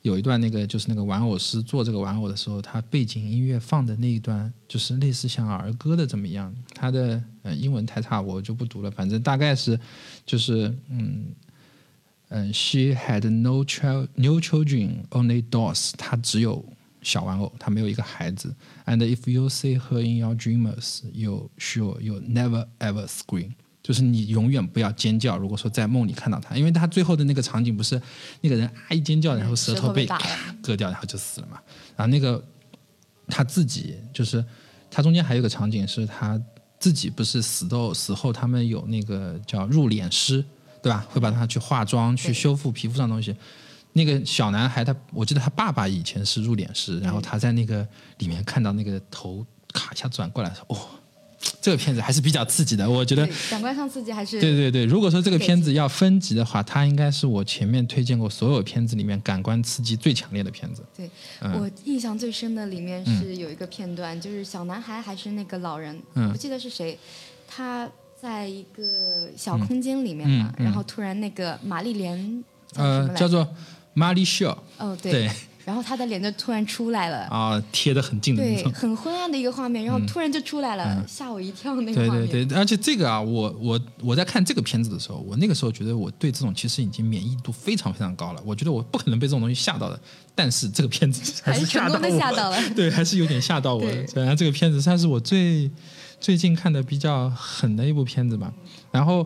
[0.02, 6.54] 有一段那个就是那个玩偶师做这个玩偶的时候，他背景音乐放的那一段，就是类似像儿歌的怎么样？
[6.76, 8.92] 他的呃英文太差，我就不读了。
[8.92, 9.80] 反正大概是，
[10.24, 11.26] 就是嗯
[12.30, 15.94] 嗯，She had no child, no children, only dolls。
[15.98, 16.64] 他只有
[17.06, 18.54] 小玩偶，他没有一个孩子。
[18.86, 23.52] And if you see her in your dreams, you sure you never ever scream。
[23.84, 25.38] 就是你永远不要尖叫。
[25.38, 28.02] 如果说在梦里看到他，因为他最后的那个场景不是
[28.42, 30.08] 那个人啊一尖叫，然后舌头被
[30.64, 31.60] 割掉，然后就死了嘛。
[31.96, 32.44] 然后那个
[33.28, 34.44] 他自己就是
[34.90, 36.42] 他中间还有个场景是他
[36.80, 40.44] 自己不是死后死后他们有那个叫入殓师，
[40.82, 41.06] 对吧？
[41.12, 43.36] 会把他去化妆去修复皮肤上东西。
[43.96, 47.88] 那个小男孩他我记得他爸爸以前是入殓师，然后他在那个
[48.20, 50.78] 里面看到那个头卡一下转过来说哦。
[51.62, 54.84] 这个片子还是比较刺激的，我觉得感官上刺激还是对对对。
[54.84, 60.84] 如果说这个片子要分级的话，它应该是我前面推荐过所有片子里面感官刺激最强烈的片子。
[60.96, 61.08] 对
[61.54, 66.98] 我印象最深的里面是有一个片段，就是小男孩还是那个老人，不记得是谁，
[67.48, 67.88] 他
[68.20, 72.44] 在一个小空间里面嘛，然后突然那个玛丽莲
[72.74, 73.48] 呃叫做
[73.96, 75.28] 玛丽秀哦对。
[75.66, 81.74] 然后他的脸就突然出来了啊，贴的很近的那种，对，很昏暗的一个画面，然后突然就出来了，吓我一跳。
[81.82, 90.00] 那个画面，对对对，而且这个啊，我我我在看这个片子的时候，我那个时候觉得我对这种其实已经免疫度非常非常高了，我觉得我不可能被这种东西吓到的。
[90.36, 91.98] 但是这个片子还是吓到
[92.52, 93.84] 了， 对，还是有点吓到我。
[94.14, 95.68] 然后这个片子算是我最
[96.20, 98.54] 最近看的比较狠的一部片子吧。
[98.92, 99.26] 然后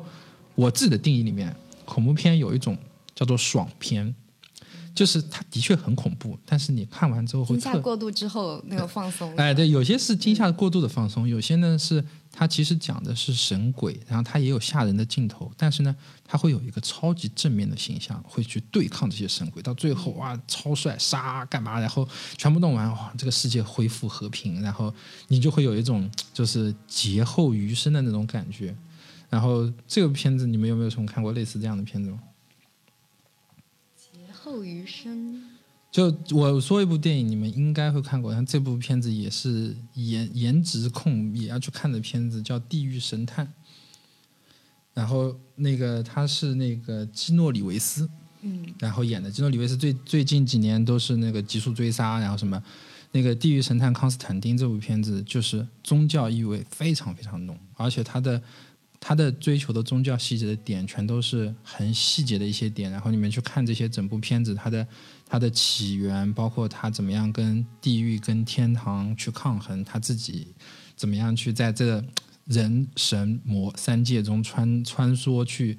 [0.55, 1.53] 我自己的定义里面，
[1.83, 2.77] 恐怖片有一种
[3.13, 4.15] 叫做爽片。
[4.93, 9.33] 就是它的确很恐怖，但是你看完之后会惊吓过度之后那个放松。
[9.37, 24.93] 哎，对，有些是惊吓过度的放松，有些呢是它其实讲的是神鬼，然后它也有吓人的镜头，但是呢，它会有一个超级正面的形象，会去对抗这些神鬼，到最后哇，超帅杀干嘛，然后全部弄完哇，这个世界恢复和平，然后
[25.27, 28.75] 你就会有一种就是劫后余生的那种感觉。
[29.29, 32.17] 然后这个片子你们有没有什么看过类似这样的片子吗？
[34.49, 35.43] 后余生，
[35.91, 38.33] 就我说一部电影，你们应该会看过。
[38.33, 43.45] 像这部片子也是颜颜值控也要去看的片子，叫《地狱神探》。
[44.95, 48.09] 然后那个他是那个基诺里维斯，
[48.41, 52.61] 嗯，然后演的基诺里维斯最最近几年都是那个《极速追杀》，然后什么
[53.11, 58.41] 那个《地狱神探康斯坦丁》这部片子，就是宗教意味非常非常浓，而且他的。
[58.99, 62.91] 他的追求的宗教细节的点，全都是很细节的一些点。
[62.91, 64.87] 然后你们去看这些整部片子，它的
[65.25, 70.47] 它的起源，包括他怎么样跟地狱、跟天堂去抗衡，他自己
[70.95, 72.03] 怎么样去在这
[72.45, 75.77] 人神魔三界中穿穿梭，去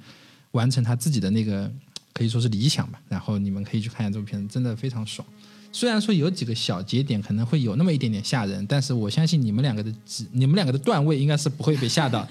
[0.53, 1.71] 完成他自己的那个
[2.13, 3.01] 可以说是理想吧。
[3.09, 5.27] 然后你们可以去看一下这部片子，真的非常爽。
[5.73, 9.93] 虽然说有几个小节点可能会有那么一点点吓人，但是我相信你们两个的
[10.33, 12.27] 你们两个的段位应该是不会被吓到。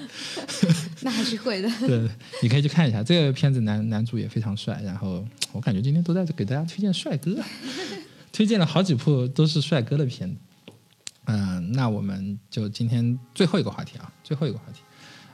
[1.02, 1.70] 那还是会的。
[1.88, 2.10] 对，
[2.44, 4.82] 你可以去看一下这个片子，男男主也非常帅。
[4.84, 7.38] 然后我感觉今天都在给大家推荐帅哥，
[8.34, 10.36] 推荐了好几部都是帅哥的片子。
[11.26, 14.82] 嗯，那我们就今天最后一个话题啊，最后一个话题。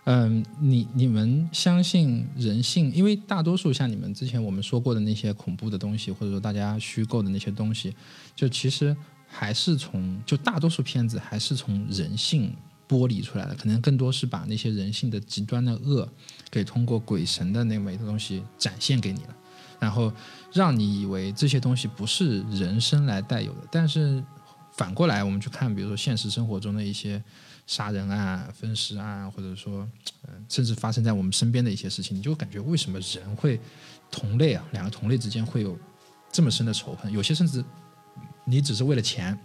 [0.06, 2.94] 嗯，你你们相信人性？
[2.94, 7.96] 因为大多数像你们之前我们说过的那些恐怖的东西，或者说大家虚构的那些东西，
[8.36, 8.96] 就其实
[9.28, 12.54] 还是从就大多数片子还是从人性
[12.88, 16.08] 剥离出来的，可能更多是把那些人性的极端的恶，
[16.52, 19.36] 给通过鬼神的那么一个东西展现给你了，
[19.80, 20.14] 然后
[20.54, 23.62] 让你以为这些东西不是人生来带有的。
[23.72, 24.24] 但是
[24.72, 27.24] 反过来，我们去看，比如说现实生活中的一些。
[27.68, 29.88] 杀人案、分尸案，或者说，
[30.28, 33.60] 嗯，甚至发生在我们身边的一些事情，你就感觉为什么人会
[34.12, 34.64] 同类啊？
[34.72, 35.78] 两个同类之间会有
[36.32, 37.12] 这么深的仇恨？
[37.12, 37.64] 有些甚至
[38.46, 39.38] 你只是为了钱，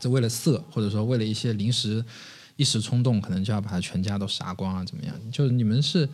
[0.00, 2.04] 只为了色，或者说为了一些临时
[2.56, 4.84] 一时冲动，可能就要把他全家都杀光啊？
[4.84, 5.14] 怎么样？
[5.30, 6.08] 就是你们是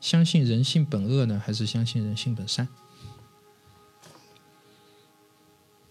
[0.00, 2.68] 相信人性本恶呢，还是相信人性本善？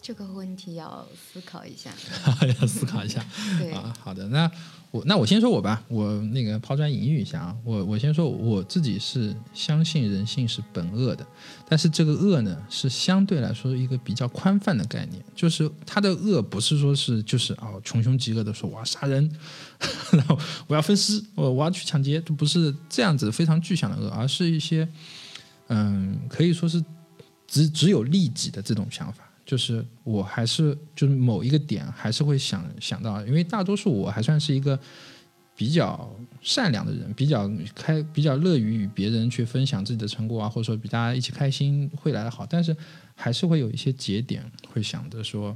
[0.03, 1.89] 这个问题要思考一下，
[2.59, 3.25] 要思考一下。
[3.57, 4.51] 对啊，好的，那
[4.91, 11.25] 我那我先说我吧，我那个抛砖引玉一下啊，我我先说我自己是相信人性是本恶的，
[11.69, 19.31] 但是这个恶呢是相对来说一个比较宽泛的概念，就是它的恶不是说是就是哦穷凶极恶的说我要杀人，
[20.11, 20.37] 然后
[20.67, 24.85] 我要分尸，我我要去抢劫，就不是这样子非常具象的恶，而是一些
[25.69, 26.83] 嗯可以说是
[27.47, 29.23] 只只有利己的这种想法。
[29.45, 34.79] 就是我还是就是某一个点还是会想想到，因为大多数我还算是一个
[35.53, 36.09] 比较
[36.41, 42.75] 善良的人，比较开比较乐于与别人去分享自己的成果啊，或者说比大家一起开心会来的好，但是
[43.15, 45.55] 还是会有一些节点会想着说，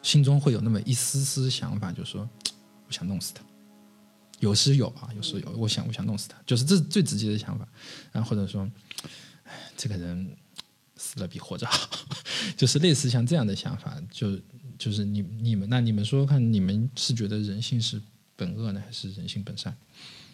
[0.00, 2.26] 心中会有那么一丝丝想法，就是说
[2.86, 3.42] 我想弄死他，
[4.40, 7.68] 有时有啊，有时有，我想我想弄死他，就是这最直接的想法，
[8.12, 8.66] 然后或者说，
[9.44, 10.26] 哎，这个人。
[11.04, 11.90] 死了比活着好，
[12.56, 14.40] 就是类似像这样的想法，就
[14.78, 18.00] 就是你你们那你们说说看，你们是觉得人性是
[18.36, 19.76] 本恶呢，还是人性本善？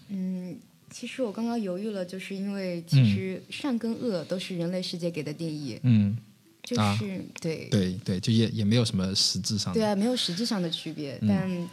[0.08, 0.56] 嗯，
[0.88, 5.78] 其实我刚刚犹豫了，就是因为其实善跟恶都是人类世界给的定义。
[5.82, 6.16] 嗯，
[6.62, 11.18] 就是对对对，就也也没有什么实质上的对啊，没有实质上的区别。
[11.26, 11.68] 但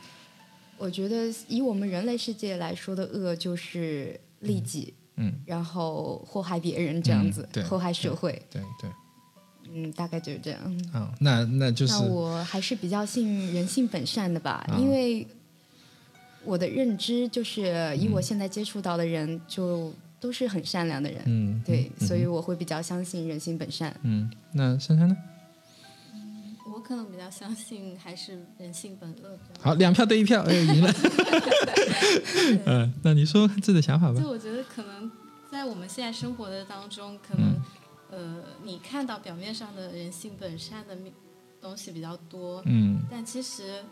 [0.78, 4.94] 我觉得以我们人类世界来说的恶，就是利己。
[5.18, 8.90] 嗯，然后祸害别人这样子，对祸害社会，对对，
[9.74, 10.60] 嗯，大概就是这样。
[10.94, 15.28] 嗯，那那就是，那我还是比较信人性本善的吧，因为
[16.46, 23.96] 我的认知就是以我现在接触到的人，就都是很善良的人，嗯，对，所以我会比较相信人性本善。
[24.04, 25.18] 嗯，那珊珊呢？
[26.88, 29.38] 我可能比较相信 还是人性本恶。
[29.60, 30.94] 好，两票对一票，哎，赢了。
[32.66, 34.18] 嗯，那你说自己的想法吧。
[34.18, 35.12] 就我觉得可能
[35.52, 37.62] 在我们现在生活的当中，可能
[38.10, 40.98] 呃，你看到表面上的人性本善的
[41.60, 43.84] 东西比较多，嗯，但其实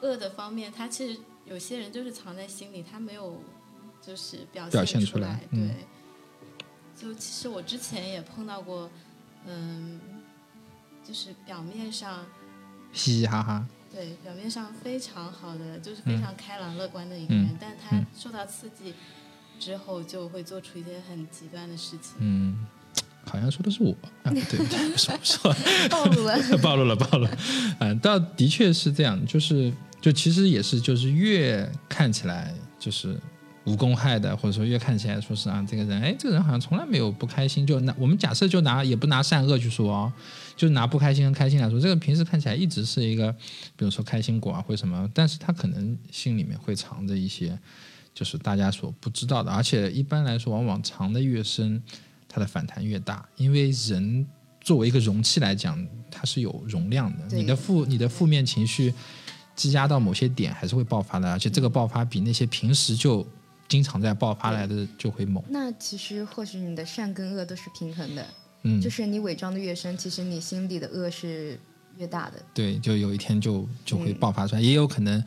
[0.00, 3.42] 恶的方面，他其实有些人就是藏在心里，他没有
[4.00, 5.40] 就是表现出来。
[5.50, 5.68] 对，
[6.94, 8.88] 就其实我之前也碰到过，
[9.48, 9.98] 嗯。
[11.10, 12.24] 就是表面上
[12.92, 18.94] 嘻嘻哈哈，对，表面上非常好的，就是非常开朗乐观的一个人，但他受到刺激
[19.58, 22.14] 之后，就会做出一些很极端的事情。
[22.18, 22.64] 嗯，
[23.24, 23.90] 好像说的是我
[24.22, 25.52] 啊，对，不说不说，
[25.90, 27.38] 暴露了，暴露了，暴露了。
[27.80, 33.18] 嗯，倒的确是这样，就是就其实也是，就是越看起来就是。
[33.66, 37.64] 无公害的，或者说越看起来说是啊，这个人，哎，这个人好像从来没有不开心。
[37.66, 40.10] 就拿我们假设，就拿也不拿善恶去说哦，
[40.60, 43.32] 就拿不开心跟开心来说，这个平时看起来一直是一个，
[43.76, 47.58] 比如说开心果啊，或什么，但是他可能心里面会藏着一些，
[48.12, 49.50] 就是大家所不知道的。
[49.50, 51.82] 而且一般来说，往往藏的越深，
[52.28, 54.26] 它的反弹越大，因为人
[54.60, 57.34] 作为一个容器来讲，它是有容量的。
[57.34, 58.92] 你的负你的负面情绪
[59.56, 63.26] 积压到某些点，还是会爆发的，而且这个爆发比那些平时就
[63.66, 65.42] 经常在爆发来的就会猛。
[65.48, 68.26] 那其实或许你的善跟恶都是平衡的，
[68.62, 71.58] 嗯，就是你伪装的越深，其实你心里的恶是
[71.96, 72.42] 越大的。
[72.52, 75.22] 对，就有一天就就会爆发出来，也有可能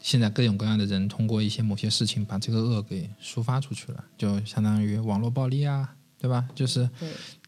[0.00, 6.48] 现在各种各样的人通过一些某些事情把这个恶给抒发出去了，就相当于网络暴力啊，对吧？
[6.54, 6.88] 就是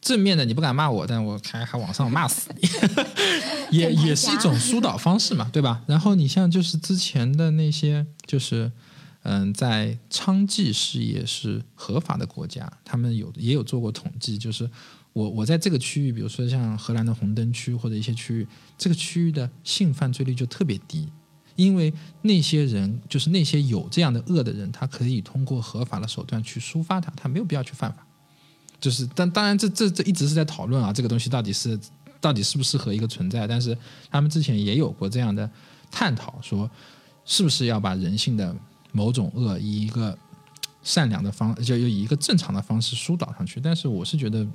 [0.00, 2.68] 正面的你不敢骂我，但我还还往上骂死你，
[3.78, 5.82] 也也是一种疏导方式嘛，对吧？
[5.86, 8.72] 然后你像就是之前的那些就是。
[9.26, 14.70] 嗯，在娼妓事业是合法的国家，他们有也有做过统计，就是
[15.14, 18.46] 我我在这个区域，比如说像荷兰的红灯区或者一些区域，
[18.76, 21.08] 这个区域的性犯罪率就特别低，
[21.56, 21.90] 因为
[22.20, 28.06] 那些人就是那些有这样的恶的人，他可以通过合法的手段去抒发他，他没有必要去犯法。
[28.78, 31.80] 就是但当然这这这一直是在讨论啊，这个东西到底是
[32.20, 33.74] 到底适不适合一个存在，但是
[34.10, 35.50] 他们之前也有过这样的
[35.90, 36.70] 探讨，说
[37.24, 38.54] 是不是要把人性的。
[38.96, 40.16] 某种恶以一个
[40.84, 43.58] 善良的方，就以一个正常的方式疏导上去。
[43.60, 44.46] 但是我是觉得，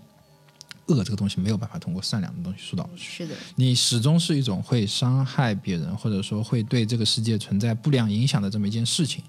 [0.90, 2.90] 恶这个东西没有办法通过善良的东西疏导。
[2.98, 9.24] 是的，你始终是一种会伤害别人，或者说会对这个世界存在不良影响的这么一件事情，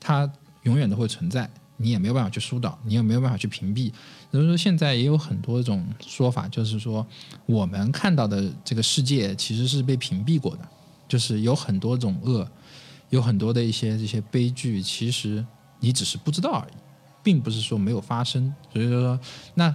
[0.00, 0.30] 它
[0.64, 1.48] 永远都会存在。
[1.78, 3.92] 你也没有办法去疏导，你也没有办法去屏蔽。
[4.32, 7.06] 所以说，现在也有很多种说法，就是说
[7.44, 10.68] 我们看到的这个世界其实是被屏蔽过的，
[11.06, 12.48] 就是有很多种恶。
[13.10, 15.46] 有很多的一些这些悲剧，其实
[15.78, 16.72] 你只是不知道而已，
[17.22, 18.52] 并不是说没有发生。
[18.72, 19.16] 所以说，
[19.54, 19.72] 那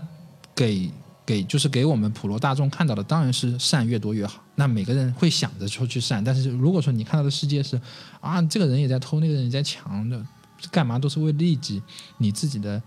[0.53, 0.91] 给
[1.25, 4.43] 给就是给我们普罗大众看到的，当然是善越多越好。
[4.55, 7.79] 那每个人会想着说去善，但是如果说你看到的世界是
[8.19, 10.25] 啊，这个人也在偷，那个人也在抢的，
[10.71, 11.81] 干嘛都是为利己，
[12.17, 12.81] 你自己的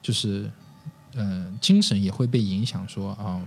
[0.00, 0.50] 就是
[1.14, 2.86] 嗯精神也会被影响。
[2.88, 3.40] 说啊，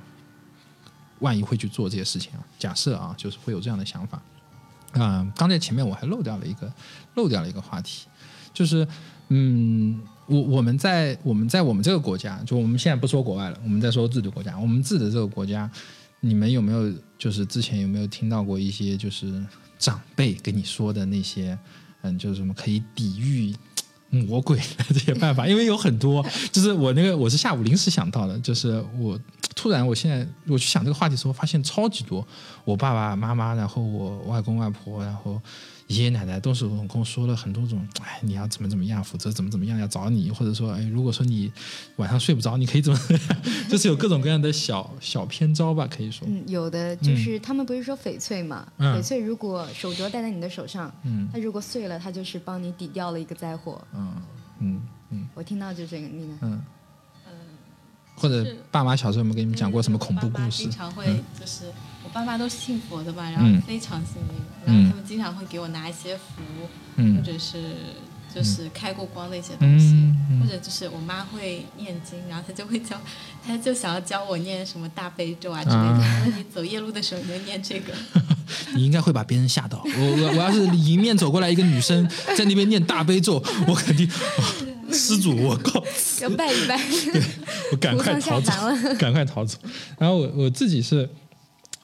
[1.19, 2.43] 万一会去做这些事情啊？
[2.59, 4.21] 假设啊，就是会有这样的想法。
[4.93, 6.71] 啊，刚才前面我还漏掉了一个，
[7.15, 8.07] 漏掉了一个话题，
[8.53, 8.85] 就是
[9.29, 10.01] 嗯，
[10.31, 15.69] 我我们在我们在我们这个国家，就我们现在不说国外了，我们在说自己的国家，我们自己的这个国家，
[16.21, 19.45] 你们有没有就是之前有没有听到过一些就是
[19.77, 21.57] 长辈跟你说的那些，
[22.01, 23.53] 嗯，就是什么可以抵御
[24.09, 25.47] 魔鬼的这些办法？
[25.47, 29.19] 因为有很多，就是我那个我是下午临时想到的，就是我。
[29.53, 32.25] 突然，我现在我去想这个话题的时候，发现超级多。
[32.63, 35.39] 我爸爸妈妈，然后我外公外婆，然后
[35.91, 37.85] 爷爷奶奶，都是跟我说了很多种。
[38.01, 41.51] 哎，你要怎么怎么样，否则怎么怎么样要找你，或者说，哎，如果说你
[41.97, 42.99] 晚上睡不着，你可以怎么？
[43.69, 46.27] 就是有各种各样的小小偏招吧，可以说。
[46.27, 48.67] 嗯，有的就是他们不是说翡翠嘛？
[48.79, 53.81] 翡翠如果手镯戴在你的手上，嗯，它如果碎了，它就是帮你抵掉了一个灾祸。
[53.93, 54.13] 嗯
[54.59, 56.37] 嗯嗯，我听到就这个，你呢？
[56.41, 56.61] 嗯。
[58.13, 60.61] 或者爸妈小时候有没有给你们讲过什么恐怖故事？
[60.61, 61.05] 经常会
[61.39, 61.73] 就是我
[62.13, 66.41] 爸妈都是信佛的嘛，然后非常信那个，然后他们经常会给我拿一些符，
[66.97, 67.57] 或者是
[68.33, 69.95] 就是开过光的一些东西，
[70.39, 72.99] 或者就是我妈会念经，然后她就会教，
[73.45, 75.97] 她就想要教我念什么大悲咒啊之类的。
[76.25, 77.93] 那你走夜路的时候，你就念这个。
[78.75, 79.81] 你应该会把别人吓到。
[79.83, 82.05] 我我我要是迎面走过来一个女生
[82.37, 84.09] 在那边念大悲咒，我肯定。
[84.93, 85.81] 施主，我告
[86.19, 86.77] 要拜一拜，
[87.71, 88.51] 我赶快逃走，
[88.99, 89.57] 赶快逃走。
[89.97, 91.09] 然后我我自己是，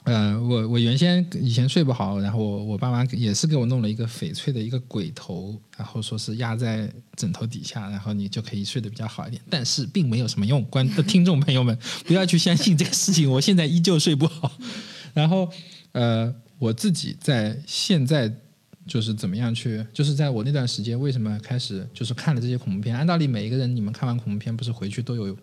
[0.08, 9.41] 呃，我我原先以前睡不好，然后我我爸妈也是给我弄了一个翡翠的一个鬼头，然后说是压在枕头底下，然后你就可以睡得比较好一点。
[9.49, 14.51] 但是并没有什么用，观 听众朋友们不要去相信这个事情，我现在依旧睡不好。
[15.14, 15.49] 然后
[15.91, 18.34] 呃，我自己在现在。
[18.88, 22.95] 就是怎么样去，就是在我那段时间，为什么开始就是看了这些恐怖片？
[22.95, 25.38] 按道理每一个人，你们看完恐怖片不是回去都有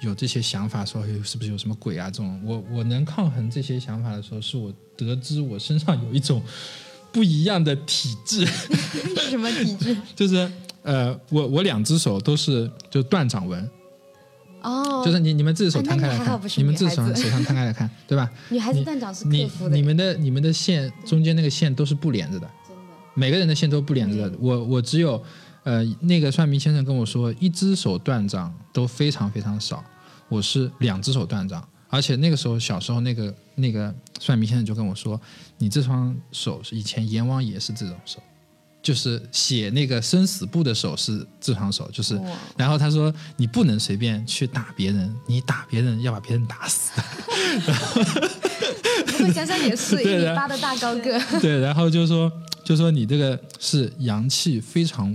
[0.00, 2.10] 有这些想法，说是不是有什么鬼啊？
[2.10, 6.42] 这种我我能抗衡这些想法的时候，是我得知我身上有一种
[7.12, 8.46] 不一样的体质。
[8.46, 9.96] 什么体质？
[10.16, 10.50] 就是
[10.82, 13.68] 呃，我我两只手都是就断掌纹。
[14.62, 18.30] 哦，就是你你们自己手摊开来看，你们自己手手上摊开来看，对吧？
[18.50, 19.74] 女孩子断掌是克服的。
[19.74, 22.82] 你们的你们的线中间那个线都是不连着的，真的。
[23.14, 24.36] 每个人的线都不连着的。
[24.38, 25.22] 我我只有，
[25.64, 29.84] 呃，那个算命先生跟我说，一只手断掌都非常非常少。
[30.28, 35.20] 我是两只手断掌，而且那个时候小时候那个那个算命先生就跟我说，
[35.58, 38.20] 你这双手是以前阎王爷是这种手。
[38.82, 42.18] 就是写那个生死簿的手是这双手，就是，
[42.56, 46.98] 然后他说你不能随便去打别人，你打别人要把别人打死。
[49.06, 51.20] 不过想想也是， 一米八的大高个。
[51.42, 52.32] 对，然后就说
[52.64, 55.14] 就说你这个是阳气非常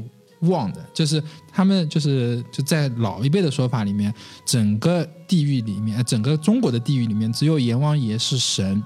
[0.50, 1.22] 旺的，就是
[1.52, 4.14] 他们就是就在老一辈的说法里面，
[4.46, 8.84] 整个地狱里面，整个中国的地狱里面，只有阎王爷是神，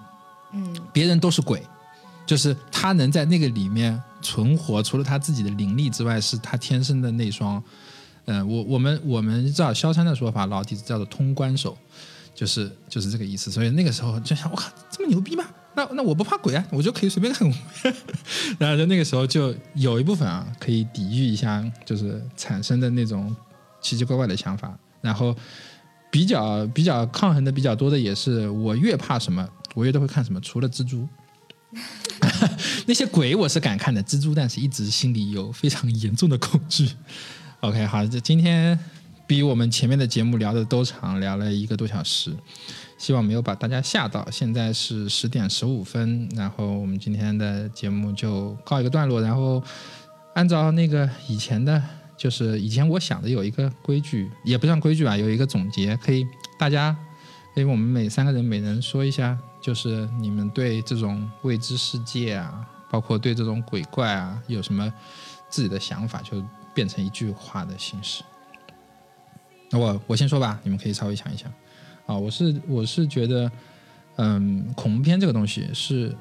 [0.54, 1.62] 嗯，别人都是鬼。
[2.26, 7.64] 就是他能在那个里面存活，除了他自己的灵力之外，是他天生的那双，
[8.26, 11.76] 嗯，我我们我们知道萧山的说法，老底子叫做通关手，
[12.36, 13.50] 就是就是这个意思。
[13.50, 15.44] 所以那个时候就想，我靠，这么牛逼吗？
[15.76, 17.50] 那那我不怕鬼啊，我就可以随便看。
[18.58, 23.36] 然后就那个时候就有一部分啊，可以抵御一下，就是产生的那种
[23.82, 24.78] 奇奇怪怪的想法。
[25.02, 25.36] 然后
[26.12, 31.08] 比较比较抗衡的比较多的也是，我越怕什么，我越都会看什么，除了蜘蛛。
[32.88, 36.90] 那些鬼我是敢看的，蜘蛛但是一直心里有非常严重的恐惧。
[37.62, 38.78] OK，好，这今天
[39.28, 42.34] 比我们前面的节目聊的都长，聊了一个多小时，
[43.00, 44.30] 希望没有把大家吓到。
[44.30, 49.20] 现在是十点十五分，然后我们今天的节目就告一个段落。
[49.20, 49.64] 然后
[50.36, 51.82] 按照那个以前的，
[52.16, 56.24] 就是以前我想的有一个规矩，也不算规矩吧，有一个总结，可以
[56.60, 56.96] 大家，
[57.56, 59.36] 因为我们每三个人每人说一下。
[59.62, 64.92] 就是你们对这种未知世界啊，包括对这种鬼怪啊，有什么
[65.50, 66.42] 自己的想法，就
[66.74, 68.24] 变成一句话的形式。
[69.70, 71.52] 那我我先说吧，你们可以稍微想一想。
[72.10, 73.52] 啊，我是我是觉得，
[74.16, 76.12] 嗯，恐怖片这个东西是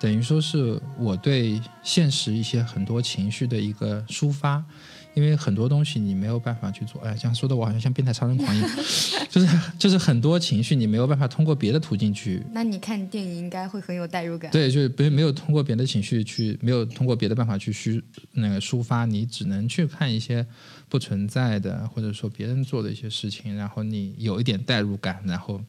[0.00, 4.64] 等于说是我对现实一些很多情绪的一个抒发。
[5.12, 8.70] 因为很多东西你没有办法去做，哎，这样说的我好像像变态杀人狂一样，
[9.28, 12.40] 就是就是很多情绪你没有办法通过别的途径去。
[12.52, 14.48] 那你看电影应该会很有代入感。
[14.52, 18.00] 对，就是没没有通过别的情绪去，没有通过别的办法去抒
[18.34, 20.46] 那个抒发，你只能去看一些
[20.88, 25.60] 不存在的，或者说别人做的一些事情，然后你有一点代入感，然后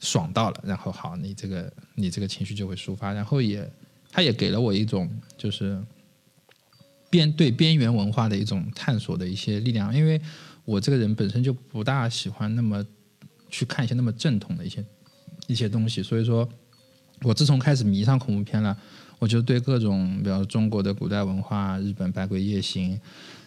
[0.00, 3.70] 爽到了，然后好，你这个你这个情绪就会抒发，然后也
[4.10, 5.82] 他也给了我一种就是。
[7.10, 10.20] 边对边缘文化的一种探索的一些力量，因为
[10.66, 12.84] 我这个人本身就不大喜欢那么
[13.48, 14.84] 去看一些那么正统的一些
[15.46, 16.02] 一些东西。
[16.02, 16.46] 所以说，
[17.22, 18.76] 我自从开始迷上恐怖片了，
[19.18, 23.00] 我就对各种，比如中国的古代文化、日本百鬼夜行，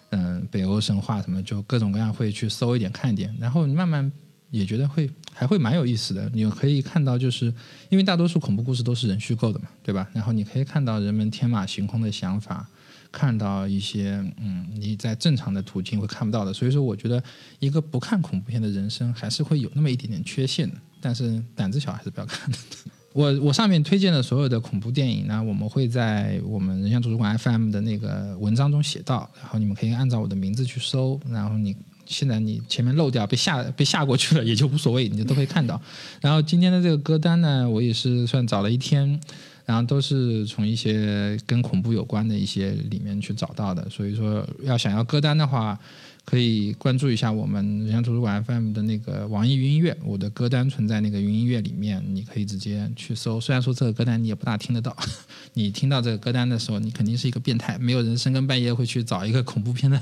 [0.10, 4.11] 嗯，北欧神话什么，就各种各样会去搜一点看一点，然后慢慢
[4.52, 6.30] 也觉得会还会蛮有意思的。
[6.34, 7.52] 你可以看到，就是
[7.90, 10.07] 因为大多数恐怖故事都是人虚构的嘛，对吧？
[10.14, 12.68] 然后你可以看到人们天马行空的想法。
[13.14, 17.22] 看到一些嗯，你在正常的途径会看不到的，所以说我觉得
[17.60, 20.78] 一个不看恐怖片的人生还是会有那么一点点缺陷的。
[21.02, 22.57] 但是胆子小还是不要看的。
[23.11, 31.76] 我我上面推荐的所有的恐怖电影呢，我们会在我们人像图书馆 FM 的那个文章中写到，然后你们可以按照我的名字去搜，然后你
[32.11, 35.81] 现在你前面漏掉被吓被吓过去了 也就无所谓，你就都会看到。
[36.19, 39.19] 然后今天的这个歌单呢，我也是算找了一天。
[39.63, 45.79] 然后都是从一些跟恐怖有关的一些里面去找到的，所以说要想要歌单的话，
[46.23, 53.39] 可以关注一下我们人像图书馆 FM 的那个网易云音乐，我的歌单存在那个云音乐里面，你可以直接去搜。
[53.39, 54.95] 虽然说这个歌单你也不大听得到，
[55.53, 59.99] 你听到这个歌单的时候，你肯定是一个变态，没有人深更半夜会去找一个恐怖片的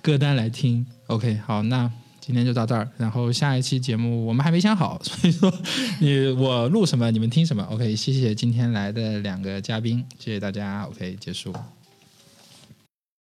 [0.00, 0.86] 歌单来听。
[1.08, 1.90] OK，好，那。
[2.24, 5.52] 今天就到这儿，然后下一期节目我们还没想好，所以说
[5.98, 7.64] 你我录什么你们听什么。
[7.64, 10.84] OK，谢谢今天来的两个嘉宾，谢谢大家。
[10.84, 11.52] OK，结束。